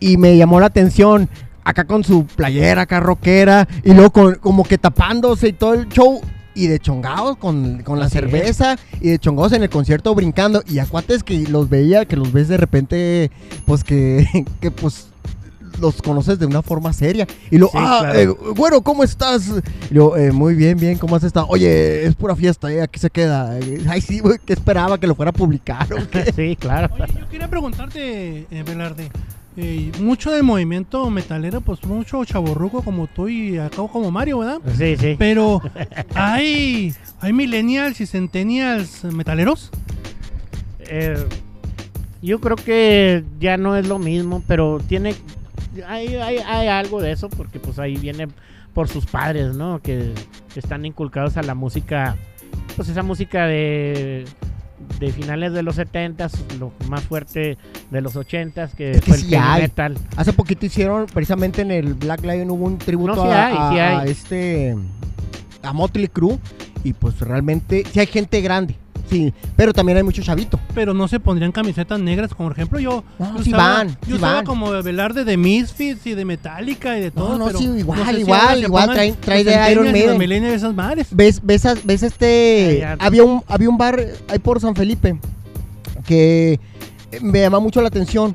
y 0.00 0.16
me 0.16 0.36
llamó 0.36 0.60
la 0.60 0.66
atención 0.66 1.28
acá 1.64 1.84
con 1.84 2.04
su 2.04 2.26
playera 2.26 2.82
acá 2.82 3.00
rockera 3.00 3.66
y 3.82 3.92
luego 3.92 4.10
con, 4.10 4.34
como 4.36 4.64
que 4.64 4.78
tapándose 4.78 5.48
y 5.48 5.52
todo 5.52 5.74
el 5.74 5.88
show 5.88 6.20
y 6.54 6.68
de 6.68 6.78
chongados 6.78 7.36
con, 7.36 7.82
con 7.82 7.98
la 7.98 8.08
cerveza 8.08 8.78
y 9.00 9.10
de 9.10 9.18
chongados 9.18 9.52
en 9.52 9.62
el 9.62 9.68
concierto 9.68 10.14
brincando 10.14 10.62
y 10.66 10.78
a 10.78 10.86
cuates 10.86 11.22
que 11.22 11.46
los 11.48 11.68
veía 11.68 12.04
que 12.06 12.16
los 12.16 12.32
ves 12.32 12.48
de 12.48 12.56
repente 12.56 13.30
pues 13.66 13.84
que, 13.84 14.26
que 14.60 14.70
pues 14.70 15.08
los 15.80 16.00
conoces 16.02 16.38
de 16.38 16.46
una 16.46 16.62
forma 16.62 16.92
seria 16.92 17.26
y 17.50 17.58
luego 17.58 17.72
Sí, 17.72 17.78
ah 17.80 17.98
claro. 18.02 18.18
eh, 18.18 18.52
bueno 18.56 18.80
cómo 18.82 19.02
estás 19.04 19.50
y 19.90 19.94
luego, 19.94 20.16
"Eh, 20.16 20.32
muy 20.32 20.54
bien 20.54 20.78
bien 20.78 20.98
cómo 20.98 21.16
has 21.16 21.24
estado 21.24 21.46
oye 21.48 22.04
es 22.06 22.14
pura 22.14 22.34
fiesta 22.36 22.70
eh, 22.72 22.82
aquí 22.82 22.98
se 22.98 23.10
queda 23.10 23.58
Eh, 23.58 23.84
ay 23.88 24.00
sí 24.00 24.20
güey, 24.20 24.38
¿qué 24.44 24.52
esperaba 24.52 24.98
que 24.98 25.06
lo 25.06 25.14
fuera 25.14 25.30
a 25.30 25.32
publicar 25.32 25.86
o 25.92 26.08
qué? 26.10 26.32
sí, 26.36 26.56
claro. 26.56 26.88
Oye, 26.94 27.06
yo 27.18 27.28
quería 27.28 27.48
preguntarte, 27.48 28.46
eh, 28.50 28.62
Velarde. 28.66 29.10
eh, 29.56 29.90
mucho 30.00 30.30
del 30.32 30.42
movimiento 30.42 31.08
metalero, 31.10 31.60
pues 31.62 31.82
mucho 31.84 32.24
chaborruco 32.24 32.82
como 32.82 33.06
tú 33.06 33.28
y 33.28 33.56
acá 33.58 33.76
como 33.90 34.10
Mario, 34.10 34.38
¿verdad? 34.40 34.60
Sí, 34.76 34.96
sí. 34.98 35.16
Pero 35.18 35.62
hay, 36.14 36.94
hay 37.20 37.32
millennials 37.32 38.00
y 38.00 38.06
centennials 38.06 39.04
metaleros. 39.04 39.70
Eh, 40.80 41.16
yo 42.22 42.40
creo 42.40 42.56
que 42.56 43.24
ya 43.40 43.56
no 43.56 43.76
es 43.76 43.86
lo 43.88 43.98
mismo, 43.98 44.42
pero 44.46 44.80
tiene 44.88 45.14
hay, 45.86 46.14
hay, 46.16 46.38
hay 46.38 46.68
algo 46.68 47.00
de 47.00 47.12
eso 47.12 47.28
porque 47.28 47.58
pues 47.58 47.78
ahí 47.78 47.96
viene 47.96 48.28
por 48.74 48.88
sus 48.88 49.06
padres, 49.06 49.56
¿no? 49.56 49.80
Que, 49.80 50.12
que 50.52 50.60
están 50.60 50.84
inculcados 50.84 51.36
a 51.36 51.42
la 51.42 51.54
música, 51.54 52.16
pues 52.76 52.88
esa 52.88 53.02
música 53.02 53.46
de 53.46 54.24
de 55.00 55.10
finales 55.10 55.52
de 55.52 55.62
los 55.62 55.78
70s, 55.78 56.32
lo 56.58 56.72
más 56.88 57.02
fuerte 57.02 57.58
de 57.90 58.00
los 58.00 58.14
80s, 58.14 58.70
que, 58.74 58.92
Es 58.92 59.00
que 59.00 59.06
fue 59.06 59.16
el 59.16 59.22
sí 59.22 59.34
hay. 59.34 59.62
metal. 59.62 59.96
Hace 60.16 60.32
poquito 60.32 60.64
hicieron, 60.66 61.06
precisamente 61.06 61.62
en 61.62 61.70
el 61.70 61.94
Black 61.94 62.22
Lion 62.22 62.50
hubo 62.50 62.64
un 62.66 62.78
tributo 62.78 63.16
No, 63.16 63.22
sí 63.22 63.28
a, 63.28 63.46
hay, 63.46 63.54
a- 63.56 63.70
sí 63.70 63.78
a 63.78 63.98
hay. 64.00 64.10
este 64.10 64.76
a 65.62 65.72
Motley 65.72 66.08
Crue 66.08 66.38
y 66.84 66.92
pues 66.92 67.18
realmente 67.20 67.84
sí 67.90 67.98
hay 68.00 68.06
gente 68.06 68.40
grande, 68.42 68.76
sí, 69.08 69.32
pero 69.56 69.72
también 69.72 69.96
hay 69.98 70.04
mucho 70.04 70.22
chavito. 70.22 70.58
Pero 70.74 70.94
no 70.94 71.08
se 71.08 71.18
pondrían 71.20 71.52
camisetas 71.52 71.98
negras, 72.00 72.32
como 72.34 72.48
por 72.48 72.56
ejemplo 72.58 72.78
yo. 72.78 73.04
No, 73.18 73.36
yo 73.38 73.42
sí 73.44 73.50
usaba- 73.50 73.74
van, 73.74 73.88
Yo 73.88 73.96
sí 74.06 74.12
usaba 74.14 74.34
van. 74.34 74.44
como 74.46 74.70
Velarde 74.82 75.24
de 75.24 75.36
Misfits 75.36 76.06
y 76.06 76.14
de 76.14 76.24
Metallica 76.24 76.96
y 76.98 77.00
de 77.02 77.10
todo. 77.10 77.30
No, 77.30 77.38
no, 77.38 77.46
pero 77.46 77.58
sí, 77.58 77.64
igual, 77.76 78.04
sé 78.06 78.14
si 78.14 78.20
igual, 78.20 78.58
se 78.58 78.64
igual, 78.64 79.16
trae 79.20 79.44
los 79.44 79.54
de 79.54 79.72
Iron 79.72 79.92
Maiden. 79.92 80.18
millennials 80.18 80.56
esas 80.56 80.74
madres. 80.74 81.08
¿Ves, 81.10 81.40
ves, 81.42 81.66
a- 81.66 81.74
ves 81.84 82.02
este 82.02 82.86
había 82.98 83.24
un 83.24 83.42
había 83.48 83.68
un 83.68 83.78
bar 83.78 84.00
ahí 84.28 84.38
por 84.38 84.60
San 84.60 84.74
Felipe 84.76 85.18
que 86.06 86.60
me 87.20 87.40
llama 87.40 87.60
mucho 87.60 87.80
la 87.80 87.88
atención 87.88 88.34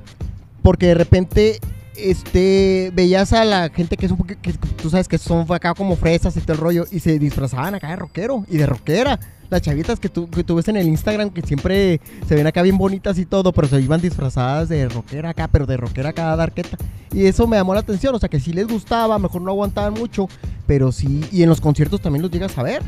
porque 0.63 0.87
de 0.87 0.93
repente 0.95 1.59
este 1.95 2.91
veías 2.93 3.33
a 3.33 3.43
la 3.43 3.69
gente 3.69 3.97
que 3.97 4.05
es 4.05 4.11
un 4.11 4.19
que 4.19 4.53
tú 4.53 4.89
sabes 4.89 5.07
que 5.07 5.17
son 5.17 5.45
acá 5.51 5.73
como 5.73 5.95
fresas 5.95 6.35
y 6.37 6.41
todo 6.41 6.53
el 6.53 6.59
rollo 6.59 6.85
y 6.91 6.99
se 6.99 7.19
disfrazaban 7.19 7.75
acá 7.75 7.89
de 7.89 7.95
rockero 7.97 8.45
y 8.49 8.57
de 8.57 8.65
rockera. 8.65 9.19
Las 9.49 9.61
chavitas 9.61 9.99
que 9.99 10.07
tú, 10.07 10.29
que 10.29 10.45
tú 10.45 10.55
ves 10.55 10.69
en 10.69 10.77
el 10.77 10.87
Instagram 10.87 11.29
que 11.29 11.41
siempre 11.41 11.99
se 12.25 12.35
ven 12.35 12.47
acá 12.47 12.61
bien 12.61 12.77
bonitas 12.77 13.17
y 13.17 13.25
todo 13.25 13.51
pero 13.51 13.67
se 13.67 13.81
iban 13.81 13.99
disfrazadas 13.99 14.69
de 14.69 14.87
rockera 14.87 15.31
acá 15.31 15.49
pero 15.49 15.65
de 15.65 15.75
rockera 15.75 16.09
acá 16.09 16.33
darqueta 16.37 16.77
y 17.11 17.25
eso 17.25 17.45
me 17.47 17.57
llamó 17.57 17.73
la 17.73 17.81
atención 17.81 18.15
o 18.15 18.19
sea 18.19 18.29
que 18.29 18.39
sí 18.39 18.53
les 18.53 18.67
gustaba 18.67 19.19
mejor 19.19 19.41
no 19.41 19.51
aguantaban 19.51 19.93
mucho 19.93 20.29
pero 20.67 20.93
sí 20.93 21.25
y 21.33 21.43
en 21.43 21.49
los 21.49 21.59
conciertos 21.59 21.99
también 21.99 22.21
los 22.21 22.31
llegas 22.31 22.57
a 22.57 22.63
ver. 22.63 22.81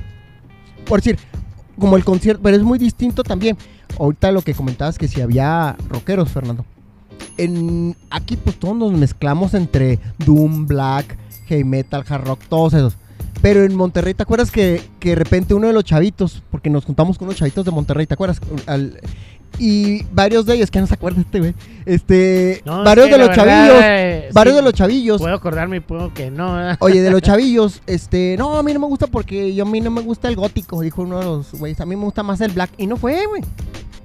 Por 0.85 1.01
decir 1.01 1.19
como 1.77 1.97
el 1.97 2.05
concierto 2.05 2.41
pero 2.41 2.55
es 2.55 2.63
muy 2.63 2.79
distinto 2.79 3.23
también. 3.23 3.57
Ahorita 3.99 4.31
lo 4.31 4.41
que 4.41 4.53
comentabas 4.53 4.97
que 4.97 5.07
si 5.07 5.19
había 5.19 5.75
rockeros 5.89 6.29
Fernando 6.29 6.65
en 7.37 7.95
aquí 8.09 8.37
pues 8.37 8.57
todos 8.59 8.75
nos 8.75 8.91
mezclamos 8.93 9.53
entre 9.53 9.99
Doom, 10.25 10.67
Black, 10.67 11.17
Heavy 11.47 11.63
Metal, 11.63 12.03
Hard 12.07 12.25
Rock, 12.25 12.39
todos 12.49 12.73
esos. 12.73 12.95
Pero 13.41 13.63
en 13.63 13.75
Monterrey, 13.75 14.13
¿te 14.13 14.23
acuerdas 14.23 14.51
que, 14.51 14.81
que 14.99 15.09
de 15.09 15.15
repente 15.15 15.53
uno 15.53 15.67
de 15.67 15.73
los 15.73 15.83
chavitos, 15.83 16.41
porque 16.49 16.69
nos 16.69 16.85
juntamos 16.85 17.17
con 17.17 17.27
unos 17.27 17.37
chavitos 17.37 17.65
de 17.65 17.71
Monterrey, 17.71 18.07
¿te 18.07 18.13
acuerdas? 18.13 18.39
Al- 18.67 18.99
y 19.59 20.03
varios 20.11 20.45
de 20.47 20.55
ellos, 20.55 20.71
que 20.71 20.79
no 20.79 20.87
se 20.87 20.95
acuerda 20.95 21.21
este 21.21 21.39
güey, 21.39 21.53
este, 21.85 22.61
No, 22.65 22.83
varios 22.83 23.09
de 23.09 23.17
los 23.19 23.27
verdad, 23.27 23.45
chavillos, 23.45 23.83
eh, 23.83 24.29
varios 24.33 24.53
sí, 24.53 24.57
de 24.57 24.61
los 24.63 24.73
chavillos, 24.73 25.21
Puedo 25.21 25.35
acordarme 25.35 25.77
y 25.77 25.79
puedo 25.79 26.11
que 26.13 26.31
no. 26.31 26.53
¿verdad? 26.53 26.77
oye, 26.79 27.01
de 27.01 27.11
los 27.11 27.21
chavillos, 27.23 27.81
este, 27.85 28.35
no, 28.39 28.57
a 28.57 28.63
mí 28.63 28.73
no 28.73 28.79
me 28.79 28.87
gusta 28.87 29.05
porque 29.07 29.53
yo 29.53 29.65
a 29.65 29.67
mí 29.69 29.79
no 29.81 29.91
me 29.91 30.01
gusta 30.01 30.27
el 30.27 30.35
gótico, 30.35 30.81
dijo 30.81 31.03
uno 31.03 31.19
de 31.19 31.25
los 31.25 31.51
güeyes, 31.53 31.79
a 31.81 31.85
mí 31.85 31.95
me 31.95 32.03
gusta 32.05 32.23
más 32.23 32.41
el 32.41 32.51
black, 32.51 32.71
y 32.77 32.87
no 32.87 32.97
fue, 32.97 33.25
güey, 33.27 33.43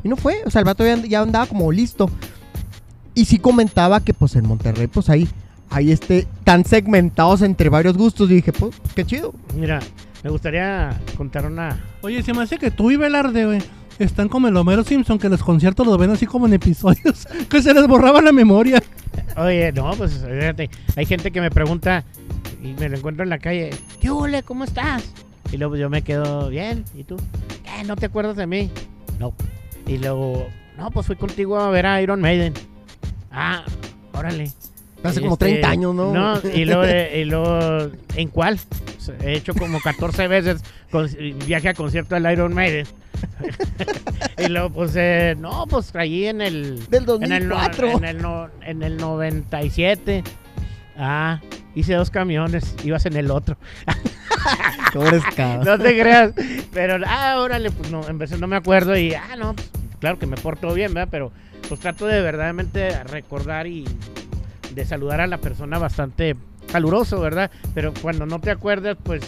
y 0.05 0.09
no 0.09 0.17
fue, 0.17 0.43
o 0.45 0.51
sea, 0.51 0.59
el 0.59 0.65
vato 0.67 0.85
ya, 0.85 0.97
ya 0.97 1.23
andaba 1.23 1.47
como 1.47 1.73
listo, 1.73 2.11
y 3.19 3.25
sí 3.25 3.41
comentaba 3.41 3.99
que 4.05 4.15
pues 4.15 4.37
en 4.37 4.47
Monterrey, 4.47 4.87
pues 4.87 5.11
ahí, 5.11 5.29
ahí 5.71 5.91
este, 5.91 6.29
tan 6.45 6.65
segmentados 6.65 7.43
entre 7.43 7.69
varios 7.69 7.97
gustos, 7.97 8.31
y 8.31 8.35
dije, 8.35 8.53
pues, 8.53 8.77
qué 8.95 9.05
chido. 9.05 9.35
Mira, 9.57 9.81
me 10.23 10.31
gustaría 10.31 10.97
contar 11.17 11.45
una. 11.45 11.83
Oye, 12.03 12.23
se 12.23 12.33
me 12.33 12.43
hace 12.43 12.59
que 12.59 12.71
tú 12.71 12.93
y 12.93 12.97
Velarde, 12.97 13.45
güey, 13.45 13.61
están 13.99 14.29
como 14.29 14.47
el 14.47 14.57
Homero 14.57 14.85
Simpson, 14.85 15.19
que 15.19 15.29
los 15.29 15.43
conciertos 15.43 15.85
los 15.85 15.99
ven 15.99 16.13
así 16.13 16.27
como 16.27 16.47
en 16.47 16.53
episodios, 16.53 17.27
que 17.51 17.61
se 17.61 17.75
les 17.75 17.89
borraba 17.89 18.23
la 18.23 18.31
memoria. 18.31 18.81
Oye, 19.37 19.73
no, 19.73 19.91
pues 19.95 20.25
fíjate, 20.25 20.71
hay 20.95 21.05
gente 21.05 21.33
que 21.33 21.41
me 21.41 21.51
pregunta 21.51 22.05
y 22.63 22.69
me 22.75 22.89
lo 22.89 22.99
encuentro 22.99 23.25
en 23.25 23.31
la 23.31 23.41
calle. 23.41 23.71
¿Qué 24.01 24.11
ole? 24.11 24.45
¿Cómo 24.45 24.63
estás? 24.63 25.13
Y 25.51 25.57
luego 25.57 25.75
yo 25.75 25.91
me 25.91 26.03
quedo 26.03 26.51
bien. 26.51 26.85
¿Y 26.95 27.03
tú? 27.03 27.17
¿Qué? 27.65 27.83
¿No 27.85 27.97
te 27.97 28.07
acuerdas 28.07 28.37
de 28.37 28.47
mí? 28.47 28.71
No. 29.19 29.35
Y 29.89 29.99
luego, 29.99 30.47
no, 30.77 30.93
pues 30.93 31.07
fui 31.07 31.17
contigo 31.17 31.59
a 31.59 31.69
ver 31.71 31.85
a 31.85 32.01
Iron 32.01 32.21
Maiden. 32.21 32.55
Ah, 33.31 33.65
órale. 34.13 34.51
Hace 35.05 35.21
como 35.21 35.35
este, 35.35 35.45
30 35.47 35.69
años, 35.71 35.95
¿no? 35.95 36.13
No, 36.13 36.41
y 36.53 36.65
luego, 36.65 36.85
y 36.87 37.25
luego, 37.27 37.91
¿en 38.17 38.29
cuál? 38.29 38.59
He 39.23 39.35
hecho 39.37 39.55
como 39.55 39.81
14 39.81 40.27
veces 40.29 40.63
con- 40.91 41.09
viaje 41.47 41.69
a 41.69 41.75
concierto 41.75 42.15
del 42.15 42.31
Iron 42.33 42.53
Maiden. 42.53 42.87
y 44.39 44.49
luego, 44.49 44.71
pues, 44.71 44.93
eh, 44.97 45.35
no, 45.39 45.67
pues 45.69 45.95
allí 45.95 46.27
en 46.27 46.41
el... 46.41 46.87
Del 46.89 47.05
En 47.23 47.33
el, 47.33 47.49
no- 47.49 47.55
2004. 47.57 47.89
en, 47.91 48.05
el 48.05 48.27
en 48.63 48.83
el 48.83 48.97
97. 48.97 50.25
Ah, 50.99 51.41
hice 51.75 51.95
dos 51.95 52.11
camiones, 52.11 52.75
ibas 52.85 53.07
en 53.07 53.17
el 53.17 53.31
otro. 53.31 53.57
No 54.95 55.79
te 55.79 55.99
creas. 56.01 56.33
Pero, 56.73 56.97
ah, 57.07 57.37
órale, 57.39 57.71
pues 57.71 57.91
no, 57.91 58.07
en 58.09 58.19
vez 58.19 58.39
no 58.39 58.47
me 58.47 58.57
acuerdo 58.57 58.97
y, 58.97 59.13
ah, 59.15 59.37
no, 59.37 59.55
pues, 59.55 59.69
claro 60.01 60.19
que 60.19 60.27
me 60.27 60.37
porto 60.37 60.73
bien, 60.73 60.95
¿verdad? 60.95 61.09
Pero 61.11 61.31
pues 61.69 61.81
trato 61.81 62.07
de 62.07 62.21
verdaderamente 62.21 63.03
recordar 63.05 63.67
y 63.67 63.85
de 64.75 64.85
saludar 64.85 65.21
a 65.21 65.27
la 65.27 65.39
persona 65.39 65.79
bastante 65.79 66.37
caluroso, 66.71 67.21
¿verdad? 67.21 67.51
Pero 67.75 67.93
cuando 68.01 68.27
no 68.27 68.41
te 68.41 68.51
acuerdas, 68.51 68.97
pues... 69.03 69.23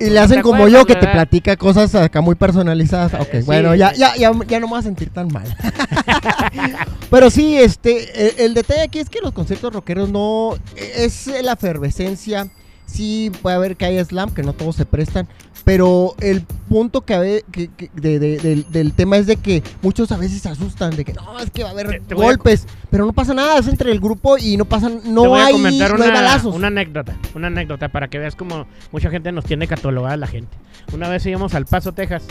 Y 0.00 0.04
pues 0.04 0.12
le 0.12 0.18
no 0.20 0.24
hacen 0.24 0.42
como 0.42 0.56
acuerdas, 0.58 0.80
yo 0.80 0.86
que 0.86 0.94
te 0.94 1.08
platica 1.08 1.56
cosas 1.56 1.92
acá 1.96 2.20
muy 2.20 2.36
personalizadas. 2.36 3.14
Ok, 3.14 3.34
Eh, 3.34 3.40
sí. 3.40 3.46
bueno, 3.46 3.74
ya, 3.74 3.92
ya, 3.94 4.14
ya, 4.16 4.30
ya 4.46 4.60
no 4.60 4.66
me 4.66 4.70
voy 4.70 4.78
a 4.78 4.82
sentir 4.82 5.10
tan 5.10 5.28
mal. 5.28 5.56
Pero 7.10 7.30
sí, 7.30 7.56
este, 7.58 8.28
el, 8.28 8.46
el 8.46 8.54
detalle 8.54 8.82
aquí 8.82 8.98
es 9.00 9.08
que 9.10 9.20
los 9.20 9.32
conciertos 9.32 9.72
rockeros 9.72 10.08
no 10.08 10.56
es 10.76 11.26
la 11.42 11.52
efervescencia. 11.52 12.48
Sí 12.86 13.32
puede 13.42 13.56
haber 13.56 13.76
que 13.76 13.84
haya 13.86 14.04
slam, 14.04 14.32
que 14.32 14.42
no 14.42 14.52
todos 14.52 14.76
se 14.76 14.86
prestan. 14.86 15.28
Pero 15.68 16.14
el 16.20 16.40
punto 16.68 17.02
que, 17.02 17.14
habe- 17.14 17.44
que- 17.52 17.68
que- 17.68 17.90
de- 17.94 18.18
de- 18.18 18.38
del, 18.38 18.64
del 18.72 18.92
tema 18.94 19.18
es 19.18 19.26
de 19.26 19.36
que 19.36 19.62
muchos 19.82 20.10
a 20.12 20.16
veces 20.16 20.40
se 20.40 20.48
asustan 20.48 20.96
de 20.96 21.04
que 21.04 21.12
no, 21.12 21.38
es 21.40 21.50
que 21.50 21.62
va 21.62 21.68
a 21.68 21.72
haber 21.72 21.88
Te- 21.88 22.00
te 22.00 22.14
voy 22.14 22.24
a 22.24 22.28
golpes. 22.28 22.66
Pero 22.90 23.04
no 23.04 23.12
pasa 23.12 23.34
nada, 23.34 23.58
es 23.58 23.68
entre 23.68 23.92
el 23.92 24.00
grupo 24.00 24.38
y 24.38 24.56
no 24.56 24.64
pasan, 24.64 25.02
Te 25.02 25.08
no 25.10 25.28
voy 25.28 25.40
a 25.40 25.46
hay, 25.48 25.52
comentar 25.52 25.90
no 25.90 26.02
hay 26.04 26.10
una, 26.10 26.20
balazos. 26.22 26.54
una 26.54 26.68
anécdota, 26.68 27.16
una 27.34 27.48
anécdota 27.48 27.90
para 27.90 28.08
que 28.08 28.18
veas 28.18 28.34
como 28.34 28.66
mucha 28.92 29.10
gente 29.10 29.30
nos 29.30 29.44
tiene 29.44 29.66
catalogada 29.66 30.16
la 30.16 30.26
gente. 30.26 30.56
Una 30.94 31.06
vez 31.10 31.26
íbamos 31.26 31.52
al 31.54 31.66
Paso, 31.66 31.92
Texas, 31.92 32.22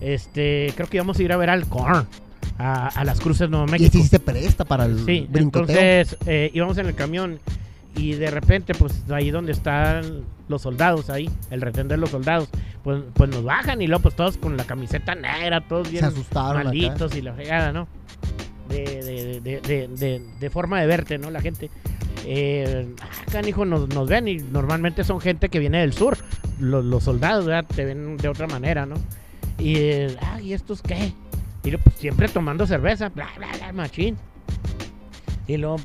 este, 0.00 0.72
creo 0.74 0.88
que 0.88 0.96
íbamos 0.96 1.18
a 1.18 1.22
ir 1.22 1.32
a 1.32 1.36
ver 1.36 1.50
al 1.50 1.66
Korn, 1.66 2.06
a, 2.58 2.88
a 2.88 3.04
las 3.04 3.20
Cruces 3.20 3.50
Nuevo 3.50 3.66
y 3.66 3.72
México. 3.72 3.86
este 3.88 3.98
sí 3.98 4.08
se 4.08 4.20
presta 4.20 4.64
para 4.64 4.86
el 4.86 5.04
Sí, 5.04 5.26
brincoteo. 5.30 5.76
entonces 5.76 6.16
eh, 6.26 6.50
íbamos 6.54 6.78
en 6.78 6.86
el 6.86 6.94
camión 6.94 7.40
y 7.94 8.12
de 8.14 8.30
repente, 8.30 8.74
pues 8.74 8.94
ahí 9.10 9.30
donde 9.30 9.52
están 9.52 10.22
los 10.50 10.60
soldados, 10.62 11.08
ahí, 11.08 11.30
el 11.50 11.60
retén 11.62 11.88
de 11.88 11.96
los 11.96 12.10
soldados, 12.10 12.48
pues, 12.84 13.02
pues 13.14 13.30
nos 13.30 13.42
bajan 13.44 13.80
y 13.80 13.86
luego 13.86 14.02
pues 14.02 14.14
todos 14.16 14.36
con 14.36 14.56
la 14.56 14.64
camiseta 14.64 15.14
negra, 15.14 15.60
todos 15.66 15.90
bien 15.90 16.02
se 16.02 16.08
asustaron. 16.08 16.56
acá. 16.60 16.64
malditos 16.64 17.14
y 17.16 17.22
la 17.22 17.32
fregada, 17.32 17.72
¿no? 17.72 17.88
De, 18.68 18.84
de, 18.84 19.40
de, 19.40 19.60
de, 19.60 19.88
de- 19.88 20.22
de 20.38 20.50
forma 20.50 20.80
de 20.80 20.86
verte, 20.86 21.16
¿no? 21.18 21.30
La 21.30 21.40
gente. 21.40 21.70
Eh, 22.26 22.94
acá, 23.26 23.46
hijo, 23.48 23.64
nos, 23.64 23.88
nos 23.88 24.08
ven 24.08 24.28
y 24.28 24.36
normalmente 24.36 25.04
son 25.04 25.20
gente 25.20 25.48
que 25.48 25.58
viene 25.58 25.78
del 25.80 25.92
sur. 25.94 26.18
Los, 26.58 26.84
los 26.84 27.02
soldados, 27.04 27.46
¿verdad? 27.46 27.64
Te 27.74 27.84
ven 27.86 28.16
de 28.18 28.28
otra 28.28 28.46
manera, 28.46 28.84
¿no? 28.86 28.96
Y, 29.58 29.76
eh, 29.76 30.16
ah, 30.20 30.40
¿y 30.40 30.52
estos 30.52 30.82
qué? 30.82 31.12
Y 31.64 31.70
luego, 31.70 31.84
pues, 31.84 31.96
siempre 31.96 32.28
tomando 32.28 32.66
cerveza, 32.66 33.08
bla, 33.08 33.28
bla, 33.38 33.48
bla, 33.56 33.72
machín. 33.72 34.16
Y 35.46 35.56
luego 35.56 35.76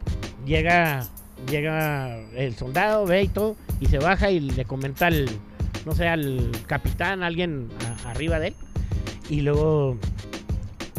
llega, 0.46 1.06
llega 1.50 2.20
el 2.36 2.56
soldado, 2.56 3.06
ve 3.06 3.24
y 3.24 3.28
todo, 3.30 3.56
y 3.80 3.88
se 3.88 3.98
baja 4.00 4.30
y 4.32 4.40
le 4.40 4.66
comenta 4.66 5.08
al, 5.08 5.30
no 5.86 5.94
sé, 5.94 6.08
al 6.08 6.52
capitán, 6.68 7.24
alguien 7.24 7.70
a- 8.06 8.12
arriba 8.12 8.40
de 8.40 8.48
él. 8.50 8.56
Y 9.30 9.42
luego, 9.42 9.98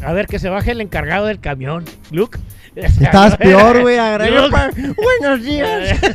a 0.03 0.13
ver, 0.13 0.27
que 0.27 0.39
se 0.39 0.49
baje 0.49 0.73
el 0.73 0.81
encargado 0.81 1.27
del 1.27 1.41
camión, 1.41 1.85
Luke. 2.11 2.39
Estabas 2.77 3.37
peor, 3.39 3.81
güey. 3.83 3.97
Buenos 4.97 5.43
días. 5.43 5.99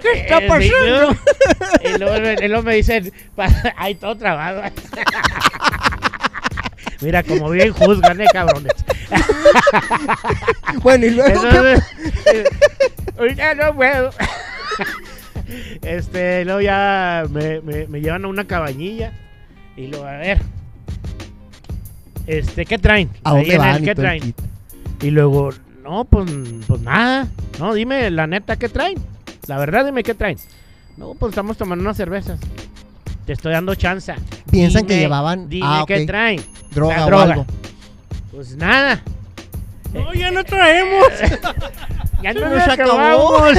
¿Qué 0.00 0.12
está 0.22 0.40
pasando? 0.48 1.16
Y 1.84 1.98
luego, 1.98 2.42
y 2.42 2.48
luego 2.48 2.62
me 2.62 2.74
dicen, 2.74 3.12
pa- 3.36 3.48
ay, 3.76 3.94
todo 3.94 4.16
trabado. 4.16 4.62
Mira, 7.00 7.22
como 7.22 7.50
bien 7.50 7.72
juzgan, 7.72 8.18
eh, 8.20 8.26
cabrones. 8.32 8.72
Bueno, 10.82 11.04
y 11.06 11.10
luego. 11.10 11.44
Entonces, 11.44 11.82
eh, 12.32 12.44
ahorita 13.18 13.54
no 13.56 13.74
puedo. 13.76 14.10
Este, 15.84 16.44
luego 16.44 16.60
ya 16.60 17.24
me, 17.30 17.60
me- 17.60 17.86
me 17.86 18.00
llevan 18.00 18.24
a 18.24 18.28
una 18.28 18.44
cabañilla 18.46 19.12
y 19.76 19.86
luego, 19.88 20.06
a 20.06 20.16
ver, 20.16 20.40
este, 22.26 22.64
¿qué 22.64 22.78
traen? 22.78 23.10
¿A 23.24 23.30
Ahí 23.32 23.36
dónde 23.36 23.48
en 23.48 23.52
el, 23.52 23.58
van? 23.58 23.82
y 23.82 23.84
¿Qué 23.86 23.94
traen? 23.94 24.34
Y 25.02 25.10
luego, 25.10 25.50
no, 25.82 26.04
pues, 26.04 26.30
pues 26.66 26.80
nada. 26.80 27.28
No, 27.58 27.74
dime 27.74 28.10
la 28.10 28.26
neta, 28.26 28.56
¿qué 28.56 28.68
traen? 28.68 28.96
La 29.46 29.58
verdad, 29.58 29.84
dime 29.84 30.02
qué 30.02 30.14
traen. 30.14 30.38
No, 30.96 31.12
pues 31.14 31.30
estamos 31.30 31.56
tomando 31.58 31.82
unas 31.82 31.96
cervezas. 31.96 32.40
Te 33.26 33.32
estoy 33.34 33.52
dando 33.52 33.74
chance. 33.74 34.14
Piensan 34.50 34.86
que 34.86 34.98
llevaban 34.98 35.48
Dime 35.48 35.66
ah, 35.68 35.84
qué 35.86 36.06
traen. 36.06 36.40
droga 36.72 36.96
La 36.96 37.04
o 37.04 37.06
droga. 37.08 37.24
algo. 37.24 37.46
Pues 38.32 38.56
nada. 38.56 39.02
No, 39.92 40.12
ya 40.14 40.30
no 40.30 40.42
traemos. 40.44 41.06
Ya 42.22 42.32
no 42.32 42.48
nos 42.48 42.66
acabamos. 42.66 43.52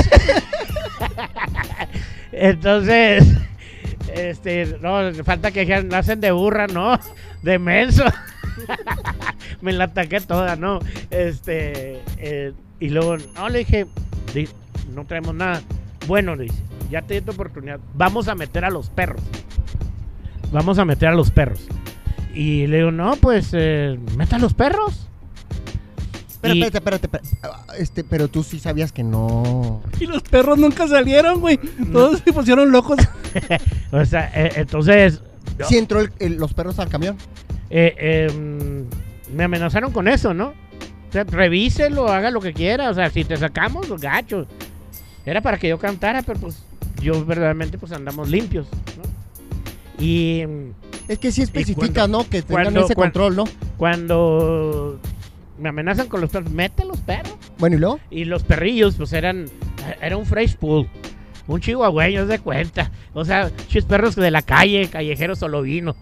Entonces, 2.37 3.23
este, 4.13 4.77
no, 4.81 4.99
falta 5.23 5.51
que 5.51 5.61
dijeran, 5.61 5.87
"No 5.87 5.95
hacen 5.97 6.19
de 6.21 6.31
burra, 6.31 6.67
no, 6.67 6.99
de 7.41 7.59
menso. 7.59 8.03
Me 9.61 9.73
la 9.73 9.85
ataqué 9.85 10.19
toda, 10.21 10.55
no. 10.55 10.79
Este, 11.09 12.01
eh, 12.17 12.53
y 12.79 12.89
luego, 12.89 13.17
no, 13.35 13.49
le 13.49 13.59
dije, 13.59 13.85
"Di- 14.33 14.49
no 14.93 15.05
traemos 15.05 15.33
nada. 15.35 15.61
Bueno, 16.07 16.35
dice, 16.37 16.55
ya 16.91 17.01
te 17.01 17.15
di 17.15 17.21
tu 17.21 17.31
oportunidad, 17.31 17.79
vamos 17.95 18.27
a 18.27 18.35
meter 18.35 18.63
a 18.65 18.69
los 18.69 18.89
perros. 18.89 19.21
Vamos 20.51 20.77
a 20.77 20.85
meter 20.85 21.09
a 21.09 21.15
los 21.15 21.31
perros. 21.31 21.67
Y 22.33 22.67
le 22.67 22.77
digo, 22.77 22.91
no, 22.91 23.15
pues, 23.15 23.49
eh, 23.53 23.97
meta 24.17 24.35
a 24.35 24.39
los 24.39 24.53
perros. 24.53 25.07
Pero 26.45 26.55
Y- 26.55 26.61
espérate, 26.63 26.77
espérate, 26.77 27.05
espérate. 27.07 27.29
Ah, 27.43 27.73
Este, 27.77 28.03
pero 28.03 28.27
tú 28.27 28.43
sí 28.43 28.59
sabías 28.59 28.91
que 28.91 29.03
no. 29.03 29.81
Y 29.99 30.05
los 30.05 30.21
perros 30.23 30.57
nunca 30.57 30.87
salieron, 30.87 31.39
güey. 31.41 31.57
Todos 31.91 32.21
se 32.23 32.31
pusieron 32.33 32.71
locos. 32.71 32.97
O 33.91 34.05
sea, 34.05 34.31
eh, 34.33 34.51
entonces, 34.55 35.21
yo- 35.59 35.65
Sí 35.67 35.77
entró 35.77 35.99
el- 36.01 36.11
el- 36.19 36.35
los 36.37 36.53
perros 36.53 36.79
al 36.79 36.89
camión. 36.89 37.17
eh, 37.69 37.95
eh, 37.97 38.83
me 39.33 39.43
amenazaron 39.43 39.91
con 39.91 40.07
eso, 40.07 40.33
¿no? 40.33 40.47
O 41.09 41.11
sea, 41.11 41.23
revíselo, 41.23 42.07
haga 42.09 42.29
lo 42.31 42.39
que 42.41 42.53
quiera. 42.53 42.89
O 42.89 42.93
sea, 42.93 43.09
si 43.09 43.23
te 43.25 43.35
sacamos, 43.37 43.89
los 43.89 43.99
gachos. 44.01 44.47
Era 45.25 45.41
para 45.41 45.57
que 45.57 45.67
yo 45.69 45.79
cantara, 45.79 46.21
pero 46.23 46.39
pues 46.39 46.61
yo 47.01 47.25
verdaderamente 47.25 47.77
pues 47.77 47.91
andamos 47.91 48.29
limpios, 48.29 48.67
¿no? 48.97 50.03
Y 50.03 50.43
mm, 50.45 50.71
Es 51.07 51.19
que 51.19 51.31
sí 51.31 51.41
especificas, 51.41 51.89
cuando- 51.91 52.19
¿no? 52.19 52.29
Que 52.29 52.41
tengan 52.41 52.63
cuando- 52.65 52.85
ese 52.85 52.95
control, 52.95 53.35
¿no? 53.35 53.43
cuando 53.77 54.99
me 55.57 55.69
amenazan 55.69 56.07
con 56.07 56.21
los 56.21 56.29
perros, 56.29 56.51
mete 56.51 56.85
los 56.85 56.99
perros. 56.99 57.33
Bueno, 57.57 57.75
¿y 57.75 57.79
luego? 57.79 57.99
Y 58.09 58.25
los 58.25 58.43
perrillos, 58.43 58.95
pues 58.95 59.13
eran, 59.13 59.45
era 60.01 60.17
un 60.17 60.25
fresh 60.25 60.55
pool. 60.55 60.87
Un 61.47 61.61
chihuahueño, 61.61 62.25
de 62.25 62.39
cuenta. 62.39 62.89
O 63.13 63.23
sea, 63.23 63.51
chis 63.67 63.85
perros 63.85 64.15
de 64.15 64.31
la 64.31 64.41
calle, 64.41 64.89
callejeros 64.89 65.37
solo 65.39 65.61
vino. 65.61 65.95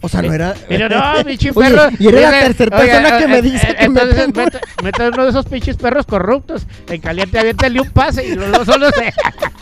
O 0.00 0.08
sea, 0.08 0.22
no 0.22 0.32
era. 0.32 0.54
Pero 0.68 0.88
no, 0.88 1.02
pinche 1.26 1.52
perro. 1.52 1.82
y 1.98 2.08
eres 2.08 2.22
la 2.22 2.30
tercera 2.40 2.78
oye, 2.78 2.86
persona 2.88 3.18
que 3.18 3.28
me 3.28 3.38
eh, 3.38 3.42
dice 3.42 3.70
eh, 3.70 3.76
que 3.78 3.88
me 3.88 4.00
entonces, 4.00 4.16
tengo- 4.32 4.44
mete, 4.44 4.60
mete 4.82 5.08
uno 5.08 5.24
de 5.24 5.30
esos 5.30 5.46
pinches 5.46 5.76
perros 5.76 6.06
corruptos. 6.06 6.66
En 6.88 7.00
caliente, 7.00 7.38
aviéntale 7.38 7.80
un 7.80 7.90
pase 7.90 8.26
y 8.26 8.34
los 8.34 8.50
dos 8.52 8.66
solo 8.66 8.90
se. 8.90 9.12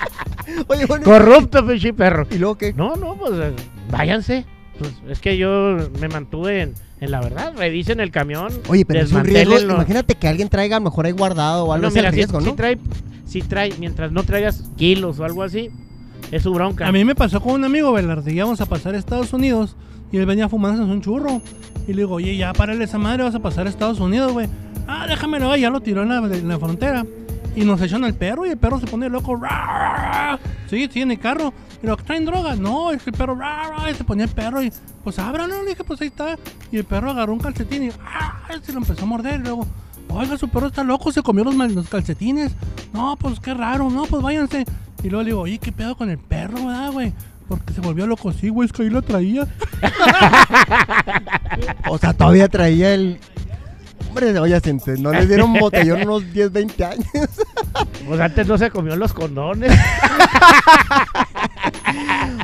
Oye, 0.68 0.86
bueno. 0.86 1.04
Corrupto, 1.04 1.66
pinche 1.66 1.92
perro. 1.92 2.26
¿Y 2.30 2.38
luego 2.38 2.56
qué? 2.58 2.72
No, 2.72 2.94
no, 2.96 3.14
pues 3.16 3.32
eh, 3.34 3.52
váyanse. 3.90 4.44
Pues, 4.78 4.92
es 5.08 5.18
que 5.20 5.36
yo 5.36 5.78
me 6.00 6.08
mantuve 6.08 6.62
en 6.62 6.74
la 7.10 7.20
verdad. 7.20 7.52
Revisen 7.56 8.00
el 8.00 8.10
camión. 8.10 8.52
Oye, 8.68 8.84
pero 8.84 9.00
es 9.00 9.12
un 9.12 9.24
riesgo. 9.24 9.58
Imagínate 9.74 10.14
que 10.14 10.28
alguien 10.28 10.48
traiga 10.48 10.76
a 10.76 10.80
lo 10.80 10.84
mejor 10.84 11.06
ahí 11.06 11.12
guardado 11.12 11.64
o 11.66 11.72
algo 11.72 11.82
No, 11.82 11.88
así. 11.88 12.00
si, 12.00 12.06
riesgo, 12.10 12.40
si 12.40 12.46
¿no? 12.46 12.54
trae, 12.54 12.78
si 13.26 13.42
trae, 13.42 13.72
mientras 13.78 14.12
no 14.12 14.22
traigas 14.22 14.62
kilos 14.76 15.18
o 15.20 15.24
algo 15.24 15.42
así, 15.42 15.70
es 16.30 16.42
su 16.42 16.52
bronca. 16.52 16.86
A 16.86 16.92
mí 16.92 17.04
me 17.04 17.14
pasó 17.14 17.40
con 17.40 17.52
un 17.54 17.64
amigo, 17.64 17.92
Velarde. 17.92 18.32
Íbamos 18.32 18.60
a 18.60 18.66
pasar 18.66 18.94
a 18.94 18.98
Estados 18.98 19.32
Unidos 19.32 19.76
y 20.10 20.18
él 20.18 20.26
venía 20.26 20.48
fumándose 20.48 20.90
un 20.90 21.00
churro. 21.02 21.40
Y 21.88 21.92
le 21.94 22.02
digo, 22.02 22.14
oye, 22.14 22.36
ya 22.36 22.52
párale 22.52 22.84
esa 22.84 22.98
madre, 22.98 23.24
vas 23.24 23.34
a 23.34 23.40
pasar 23.40 23.66
a 23.66 23.70
Estados 23.70 23.98
Unidos, 24.00 24.32
güey. 24.32 24.46
Ah, 24.86 25.06
déjamelo, 25.08 25.54
ya 25.56 25.70
lo 25.70 25.80
tiró 25.80 26.02
en 26.02 26.08
la, 26.10 26.16
en 26.18 26.48
la 26.48 26.58
frontera. 26.58 27.04
Y 27.54 27.64
nos 27.64 27.80
echan 27.82 28.04
al 28.04 28.14
perro 28.14 28.46
y 28.46 28.50
el 28.50 28.56
perro 28.56 28.80
se 28.80 28.86
pone 28.86 29.08
loco. 29.08 29.40
Sí, 30.68 30.88
sí, 30.90 31.02
en 31.02 31.10
el 31.10 31.18
carro. 31.18 31.52
Pero 31.80 31.96
traen 31.96 32.24
droga. 32.24 32.54
No, 32.56 32.90
es 32.90 33.02
que 33.02 33.10
el 33.10 33.16
perro, 33.16 33.38
se 33.96 34.04
ponía 34.04 34.24
el 34.24 34.30
perro 34.30 34.62
y 34.62 34.72
pues 35.04 35.18
ábralo. 35.18 35.62
Le 35.62 35.70
dije, 35.70 35.84
pues 35.84 36.00
ahí 36.00 36.08
está. 36.08 36.38
Y 36.70 36.78
el 36.78 36.84
perro 36.84 37.10
agarró 37.10 37.32
un 37.32 37.40
calcetín 37.40 37.84
y 37.84 37.90
se 38.62 38.72
lo 38.72 38.78
empezó 38.78 39.02
a 39.02 39.06
morder. 39.06 39.40
Y 39.40 39.42
luego, 39.44 39.66
oiga, 40.08 40.38
su 40.38 40.48
perro 40.48 40.68
está 40.68 40.82
loco, 40.84 41.12
se 41.12 41.22
comió 41.22 41.44
los 41.44 41.88
calcetines. 41.88 42.52
No, 42.92 43.16
pues 43.16 43.40
qué 43.40 43.52
raro, 43.52 43.90
no, 43.90 44.04
pues 44.04 44.22
váyanse. 44.22 44.64
Y 45.02 45.10
luego 45.10 45.22
le 45.22 45.30
digo, 45.30 45.40
oye, 45.40 45.58
¿qué 45.58 45.72
pedo 45.72 45.96
con 45.96 46.08
el 46.10 46.18
perro, 46.18 46.66
verdad, 46.66 46.92
güey? 46.92 47.12
Porque 47.48 47.72
se 47.74 47.80
volvió 47.80 48.06
loco, 48.06 48.32
sí, 48.32 48.48
güey, 48.48 48.66
es 48.66 48.72
que 48.72 48.82
ahí 48.84 48.90
lo 48.90 49.02
traía. 49.02 49.46
O 51.88 51.98
sea, 51.98 52.14
todavía 52.14 52.48
traía 52.48 52.94
el. 52.94 53.18
Hombre, 54.12 54.38
oye, 54.38 54.60
no 54.98 55.10
les 55.10 55.26
dieron 55.26 55.54
botellón 55.58 56.02
unos 56.02 56.30
10, 56.34 56.52
20 56.52 56.84
años. 56.84 57.06
Pues 58.06 58.20
antes 58.20 58.46
no 58.48 58.58
se 58.58 58.68
comió 58.68 58.96
los 58.96 59.12
condones. 59.12 59.72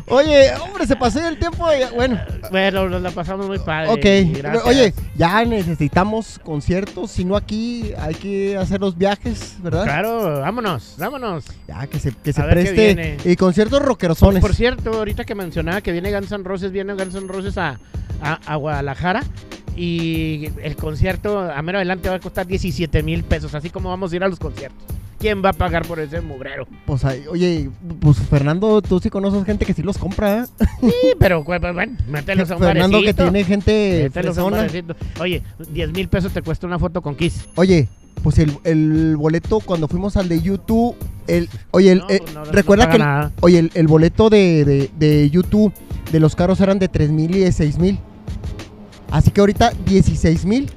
Oye, 0.07 0.54
hombre, 0.54 0.87
se 0.87 0.94
pasó 0.96 1.26
el 1.26 1.37
tiempo. 1.38 1.66
Bueno, 1.94 2.20
bueno, 2.50 2.88
nos 2.88 3.02
la 3.02 3.11
pasamos 3.11 3.46
muy 3.48 3.59
padre. 3.59 3.90
ok. 3.90 4.38
gracias. 4.38 4.64
Oye, 4.64 4.94
ya 5.16 5.44
necesitamos 5.44 6.40
conciertos. 6.42 7.11
Si 7.11 7.24
no 7.24 7.37
aquí, 7.37 7.92
hay 7.98 8.14
que 8.14 8.57
hacer 8.57 8.81
los 8.81 8.96
viajes, 8.96 9.57
¿verdad? 9.61 9.83
Claro, 9.83 10.40
vámonos, 10.40 10.94
vámonos. 10.96 11.44
Ya, 11.66 11.87
que 11.88 11.98
se, 11.98 12.12
que 12.12 12.33
se 12.33 12.42
preste. 12.44 13.18
Y 13.24 13.37
conciertos 13.37 13.83
rockerosones. 13.83 14.40
Por 14.40 14.54
cierto, 14.54 14.92
ahorita 14.94 15.24
que 15.24 15.35
mencionaba 15.35 15.81
que 15.81 15.92
viene 15.92 16.12
Guns 16.12 16.33
N' 16.33 16.44
Roses, 16.44 16.70
viene 16.70 16.94
Guns 16.94 17.16
N' 17.16 17.26
Roses 17.28 17.59
a, 17.59 17.78
a, 18.22 18.38
a 18.46 18.57
Guadalajara. 18.57 19.22
Y 19.83 20.51
el 20.62 20.75
concierto 20.77 21.38
a 21.38 21.62
mero 21.62 21.79
adelante 21.79 22.09
va 22.09 22.17
a 22.17 22.21
costar 22.21 22.47
17 22.49 23.03
mil 23.05 23.23
pesos, 23.23 23.55
así 23.55 23.71
como 23.71 23.88
vamos 23.91 24.12
a 24.12 24.17
ir 24.17 24.25
a 24.25 24.29
los 24.29 24.38
conciertos. 24.41 24.83
¿Quién 25.21 25.43
va 25.45 25.51
a 25.51 25.53
pagar 25.53 25.85
por 25.87 25.99
ese 26.01 26.21
mugrero? 26.21 26.67
Pues, 26.87 27.05
ahí- 27.05 27.25
oye, 27.31 27.71
pues 28.01 28.19
Fernando, 28.19 28.81
tú 28.83 29.01
sí 29.01 29.11
conoces 29.11 29.45
gente 29.45 29.64
que 29.64 29.75
sí 29.75 29.83
los 29.83 29.99
compra, 29.99 30.45
¿eh? 30.45 30.67
Sí, 30.81 30.93
pero 31.19 31.45
pues, 31.45 31.61
bueno, 31.61 31.97
mételos 32.09 32.51
a 32.51 32.55
un 32.57 32.61
Fernando 32.62 32.99
que 32.99 33.07
barecito. 33.07 33.23
tiene 33.25 33.45
gente 33.45 34.01
Mételos 34.05 34.38
a 34.38 34.45
un 34.45 34.51
barecito. 34.53 34.97
Oye, 35.21 35.43
10 35.73 35.93
mil 35.93 36.09
pesos 36.09 36.33
te 36.33 36.43
cuesta 36.43 36.67
una 36.69 36.79
foto 36.79 37.01
con 37.03 37.17
Kiss. 37.17 37.47
Oye, 37.57 37.88
pues 38.23 38.38
el, 38.38 38.53
el 38.64 39.17
boleto 39.17 39.59
cuando 39.61 39.87
fuimos 39.88 40.17
al 40.17 40.29
de 40.29 40.41
YouTube, 40.41 40.95
el, 41.29 41.49
oye, 41.73 41.93
el, 41.93 41.99
No, 41.99 42.11
eh, 42.11 42.23
no, 42.35 42.45
no 42.45 42.53
recuerda 42.53 42.88
que, 42.88 42.97
el- 42.97 43.03
nada. 43.03 43.33
oye, 43.41 43.59
el, 43.59 43.71
el 43.75 43.87
boleto 43.88 44.31
de, 44.31 44.64
de, 44.64 44.91
de 44.99 45.31
YouTube 45.31 45.73
de 46.12 46.21
los 46.21 46.37
caros 46.37 46.61
eran 46.61 46.79
de 46.79 46.87
3 46.88 47.11
mil 47.11 47.35
y 47.35 47.41
de 47.41 47.51
6 47.53 47.79
mil. 47.79 47.99
Así 49.11 49.31
que 49.31 49.40
ahorita 49.40 49.73
16 49.87 50.44
mil. 50.44 50.71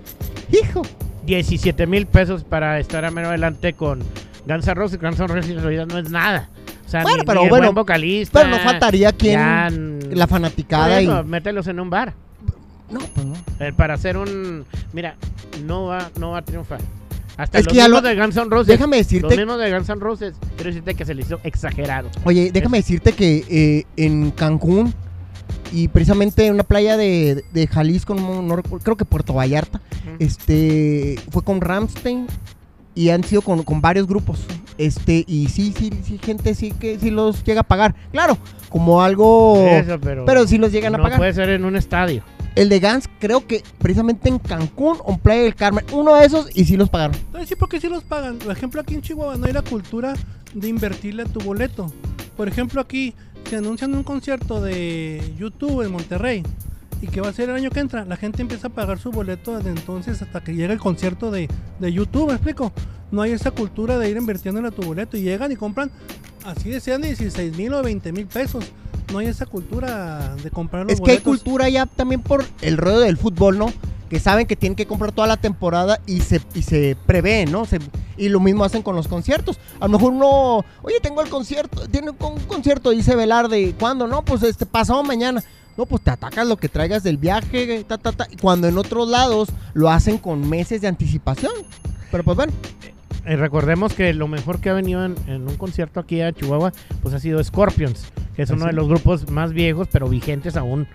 Hijo. 0.51 0.81
17 1.25 1.85
mil 1.87 2.07
pesos 2.07 2.43
para 2.43 2.79
estar 2.79 3.05
a 3.05 3.11
mero 3.11 3.29
adelante 3.29 3.73
con 3.73 3.99
Guns 4.47 4.67
N' 4.67 4.73
Roses. 4.73 4.99
Guns 4.99 5.19
N' 5.19 5.27
Roses 5.27 5.51
en 5.51 5.61
realidad 5.61 5.85
no 5.87 5.97
es 5.97 6.09
nada. 6.09 6.49
O 6.85 6.89
sea, 6.89 7.03
Bueno, 7.03 7.19
ni, 7.19 7.23
pero 7.25 7.39
ni 7.41 7.43
el 7.45 7.49
bueno, 7.49 7.65
buen 7.67 7.75
vocalista. 7.75 8.41
Pero 8.41 8.51
no 8.51 8.59
faltaría 8.63 9.11
quien 9.13 9.33
ya, 9.39 9.69
la 10.15 10.27
fanaticada 10.27 11.01
y... 11.01 11.05
eso, 11.05 11.23
mételos 11.23 11.67
en 11.67 11.79
un 11.79 11.89
bar. 11.89 12.13
No, 12.89 12.99
pues 12.99 13.25
no. 13.25 13.35
Eh, 13.59 13.71
para 13.73 13.93
hacer 13.93 14.17
un... 14.17 14.65
Mira, 14.91 15.15
no 15.65 15.85
va, 15.85 16.09
no 16.19 16.31
va 16.31 16.39
a 16.39 16.41
triunfar. 16.41 16.81
Hasta 17.37 17.59
Es 17.59 17.65
los 17.65 17.71
que 17.71 17.77
ya 17.77 17.83
mismos 17.85 18.01
lo- 18.03 18.09
de 18.09 18.15
Guns 18.15 18.35
N' 18.37 18.49
Roses. 18.49 18.67
Déjame 18.67 18.97
Los 18.97 19.07
decirte, 19.07 19.37
mismos 19.37 19.57
de 19.59 19.71
Guns 19.73 19.89
N' 19.89 19.99
Roses. 20.01 20.33
Quiero 20.55 20.69
decirte 20.69 20.95
que 20.95 21.05
se 21.05 21.13
le 21.13 21.21
hizo 21.21 21.39
exagerado. 21.43 22.09
oye, 22.25 22.51
déjame 22.51 22.79
decirte 22.79 23.13
que 23.13 23.45
eh, 23.49 23.85
en 23.95 24.31
Cancún 24.31 24.93
y 25.71 25.87
precisamente 25.87 26.45
en 26.45 26.53
una 26.53 26.63
playa 26.63 26.97
de, 26.97 27.43
de 27.53 27.67
Jalisco, 27.67 28.15
no, 28.15 28.41
no 28.41 28.55
recuerdo, 28.55 28.83
creo 28.83 28.97
que 28.97 29.05
Puerto 29.05 29.33
Vallarta, 29.33 29.81
este 30.19 31.19
fue 31.29 31.43
con 31.43 31.61
Ramstein 31.61 32.27
y 32.93 33.09
han 33.09 33.23
sido 33.23 33.41
con, 33.41 33.63
con 33.63 33.81
varios 33.81 34.05
grupos 34.07 34.39
este 34.77 35.23
y 35.27 35.47
sí 35.47 35.73
sí 35.77 35.91
sí 36.03 36.19
gente 36.21 36.55
sí 36.55 36.71
que 36.71 36.99
sí 36.99 37.09
los 37.09 37.43
llega 37.43 37.61
a 37.61 37.63
pagar 37.63 37.95
claro 38.11 38.37
como 38.69 39.01
algo 39.01 39.55
Eso, 39.65 39.99
pero, 39.99 40.25
pero 40.25 40.47
sí 40.47 40.57
los 40.57 40.71
llegan 40.71 40.95
a 40.95 40.97
pagar 40.97 41.17
puede 41.17 41.33
ser 41.33 41.49
en 41.49 41.63
un 41.63 41.75
estadio. 41.75 42.23
el 42.55 42.67
de 42.67 42.79
Gans 42.79 43.09
creo 43.19 43.47
que 43.47 43.63
precisamente 43.77 44.27
en 44.27 44.39
Cancún 44.39 44.97
o 45.05 45.13
en 45.13 45.19
Playa 45.19 45.43
del 45.43 45.55
Carmen 45.55 45.85
uno 45.93 46.15
de 46.15 46.25
esos 46.25 46.49
y 46.53 46.65
sí 46.65 46.75
los 46.75 46.89
pagaron 46.89 47.17
sí, 47.45 47.55
porque 47.55 47.79
sí 47.79 47.87
los 47.87 48.03
pagan. 48.03 48.37
Por 48.37 48.51
ejemplo, 48.51 48.81
aquí 48.81 48.93
en 48.93 49.01
Chihuahua 49.01 49.37
no 49.37 49.45
hay 49.45 49.53
la 49.53 49.61
cultura 49.61 50.13
de 50.53 50.67
invertirle 50.67 51.23
a 51.23 51.25
tu 51.25 51.39
boleto. 51.39 51.91
Por 52.37 52.47
ejemplo, 52.47 52.81
aquí 52.81 53.13
se 53.49 53.57
anuncian 53.57 53.93
un 53.93 54.03
concierto 54.03 54.61
de 54.61 55.33
YouTube 55.37 55.81
en 55.83 55.91
Monterrey 55.91 56.43
y 57.01 57.07
que 57.07 57.19
va 57.19 57.29
a 57.29 57.33
ser 57.33 57.49
el 57.49 57.55
año 57.55 57.69
que 57.69 57.79
entra. 57.79 58.05
La 58.05 58.15
gente 58.15 58.41
empieza 58.41 58.67
a 58.67 58.69
pagar 58.69 58.99
su 58.99 59.11
boleto 59.11 59.57
desde 59.57 59.71
entonces 59.71 60.21
hasta 60.21 60.41
que 60.41 60.53
llega 60.53 60.73
el 60.73 60.79
concierto 60.79 61.31
de, 61.31 61.49
de 61.79 61.93
YouTube, 61.93 62.27
¿me 62.27 62.33
explico? 62.33 62.71
No 63.11 63.21
hay 63.21 63.31
esa 63.31 63.51
cultura 63.51 63.97
de 63.97 64.09
ir 64.09 64.17
invirtiéndole 64.17 64.67
a 64.67 64.71
tu 64.71 64.83
boleto 64.83 65.17
y 65.17 65.21
llegan 65.21 65.51
y 65.51 65.55
compran, 65.55 65.91
así 66.45 66.69
desean 66.69 67.01
16 67.01 67.57
mil 67.57 67.73
o 67.73 67.83
20 67.83 68.11
mil 68.11 68.27
pesos. 68.27 68.65
No 69.11 69.17
hay 69.17 69.27
esa 69.27 69.45
cultura 69.45 70.35
de 70.41 70.49
comprar 70.51 70.83
los 70.83 70.93
es 70.93 71.01
que 71.01 71.11
hay 71.11 71.17
boletos. 71.17 71.43
cultura 71.43 71.67
ya 71.67 71.85
también 71.85 72.21
por 72.21 72.45
el 72.61 72.77
rollo 72.77 72.99
del 72.99 73.17
fútbol 73.17 73.57
no 73.57 73.73
que 74.11 74.19
saben 74.19 74.45
que 74.45 74.57
tienen 74.57 74.75
que 74.75 74.85
comprar 74.85 75.13
toda 75.13 75.25
la 75.25 75.37
temporada 75.37 76.01
y 76.05 76.19
se, 76.19 76.41
y 76.53 76.63
se 76.63 76.97
prevén, 77.05 77.49
¿no? 77.49 77.63
Se- 77.65 77.79
y 78.17 78.27
lo 78.27 78.41
mismo 78.41 78.65
hacen 78.65 78.83
con 78.83 78.93
los 78.93 79.07
conciertos. 79.07 79.57
A 79.79 79.87
lo 79.87 79.93
mejor 79.97 80.11
uno, 80.11 80.65
oye, 80.83 80.99
tengo 81.01 81.21
el 81.21 81.29
concierto, 81.29 81.87
tiene 81.87 82.09
un 82.11 82.17
concierto, 82.45 82.89
dice 82.89 83.15
Velarde, 83.15 83.73
¿cuándo? 83.79 84.07
No, 84.07 84.23
pues 84.23 84.43
este 84.43 84.65
pasado 84.65 85.01
mañana. 85.01 85.41
No, 85.77 85.85
pues 85.85 86.01
te 86.03 86.11
atacas 86.11 86.45
lo 86.45 86.57
que 86.57 86.67
traigas 86.67 87.03
del 87.03 87.15
viaje, 87.17 87.85
ta, 87.87 87.97
ta, 87.97 88.11
ta. 88.11 88.27
Cuando 88.41 88.67
en 88.67 88.77
otros 88.77 89.07
lados 89.07 89.47
lo 89.73 89.89
hacen 89.89 90.17
con 90.17 90.47
meses 90.49 90.81
de 90.81 90.89
anticipación. 90.89 91.53
Pero 92.11 92.25
pues 92.25 92.35
bueno, 92.35 92.51
Eh, 93.25 93.37
recordemos 93.37 93.93
que 93.93 94.13
lo 94.13 94.27
mejor 94.27 94.59
que 94.59 94.69
ha 94.69 94.73
venido 94.73 95.05
en, 95.05 95.15
en 95.27 95.47
un 95.47 95.55
concierto 95.55 96.01
aquí 96.01 96.19
a 96.21 96.33
Chihuahua, 96.33 96.73
pues 97.01 97.13
ha 97.15 97.19
sido 97.19 97.41
Scorpions, 97.41 98.05
que 98.35 98.41
es 98.41 98.49
uno 98.49 98.65
de 98.65 98.73
los 98.73 98.87
grupos 98.89 99.29
más 99.29 99.53
viejos, 99.53 99.87
pero 99.91 100.09
vigentes 100.09 100.57
aún 100.57 100.85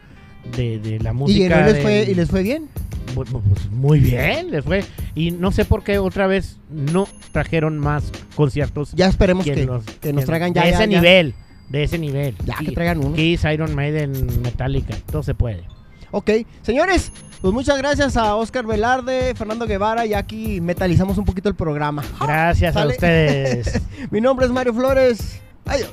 de, 0.57 0.79
de 0.81 0.98
la 1.00 1.11
y, 1.11 1.14
música. 1.14 1.61
no 1.61 1.64
les 1.66 1.72
del- 1.74 1.83
fue, 1.83 2.02
y 2.11 2.14
les 2.14 2.29
fue 2.29 2.42
bien. 2.42 2.68
Bu- 3.16 3.24
bu- 3.24 3.42
pues, 3.42 3.70
muy 3.70 3.98
bien, 3.98 4.50
les 4.50 4.64
fue. 4.64 4.85
Y 5.14 5.31
no 5.31 5.50
sé 5.50 5.64
por 5.64 5.83
qué 5.83 5.98
otra 5.98 6.26
vez 6.26 6.59
no 6.70 7.09
trajeron 7.33 7.79
más 7.79 8.12
conciertos 8.35 8.92
Ya 8.92 9.07
esperemos 9.09 9.44
que, 9.44 9.64
nos, 9.66 9.85
que 9.85 10.12
nos 10.12 10.24
traigan 10.26 10.52
ya. 10.55 10.62
de 10.64 10.70
ese 10.70 10.79
ya. 10.81 10.87
nivel. 10.87 11.35
De 11.70 11.83
ese 11.83 11.98
nivel. 11.98 12.37
Ya, 12.44 12.57
que 12.59 12.70
traigan 12.72 12.98
uno. 12.98 13.16
Kiss, 13.16 13.42
Iron 13.52 13.74
Maiden, 13.74 14.12
Metallica, 14.42 14.94
todo 15.11 15.22
se 15.22 15.35
puede. 15.35 15.64
Ok, 16.12 16.31
señores, 16.62 17.11
pues 17.40 17.52
muchas 17.52 17.76
gracias 17.79 18.16
a 18.16 18.37
Oscar 18.37 18.66
Velarde, 18.66 19.35
Fernando 19.35 19.66
Guevara 19.66 20.07
y 20.07 20.14
aquí 20.14 20.61
metalizamos 20.61 21.18
un 21.18 21.24
poquito 21.24 21.48
el 21.48 21.55
programa. 21.57 22.05
Gracias 22.20 22.76
a 22.76 22.87
ustedes. 22.87 23.81
Mi 24.11 24.20
nombre 24.20 24.46
es 24.46 24.52
Mario 24.52 24.72
Flores. 24.74 25.40
Adiós. 25.64 25.92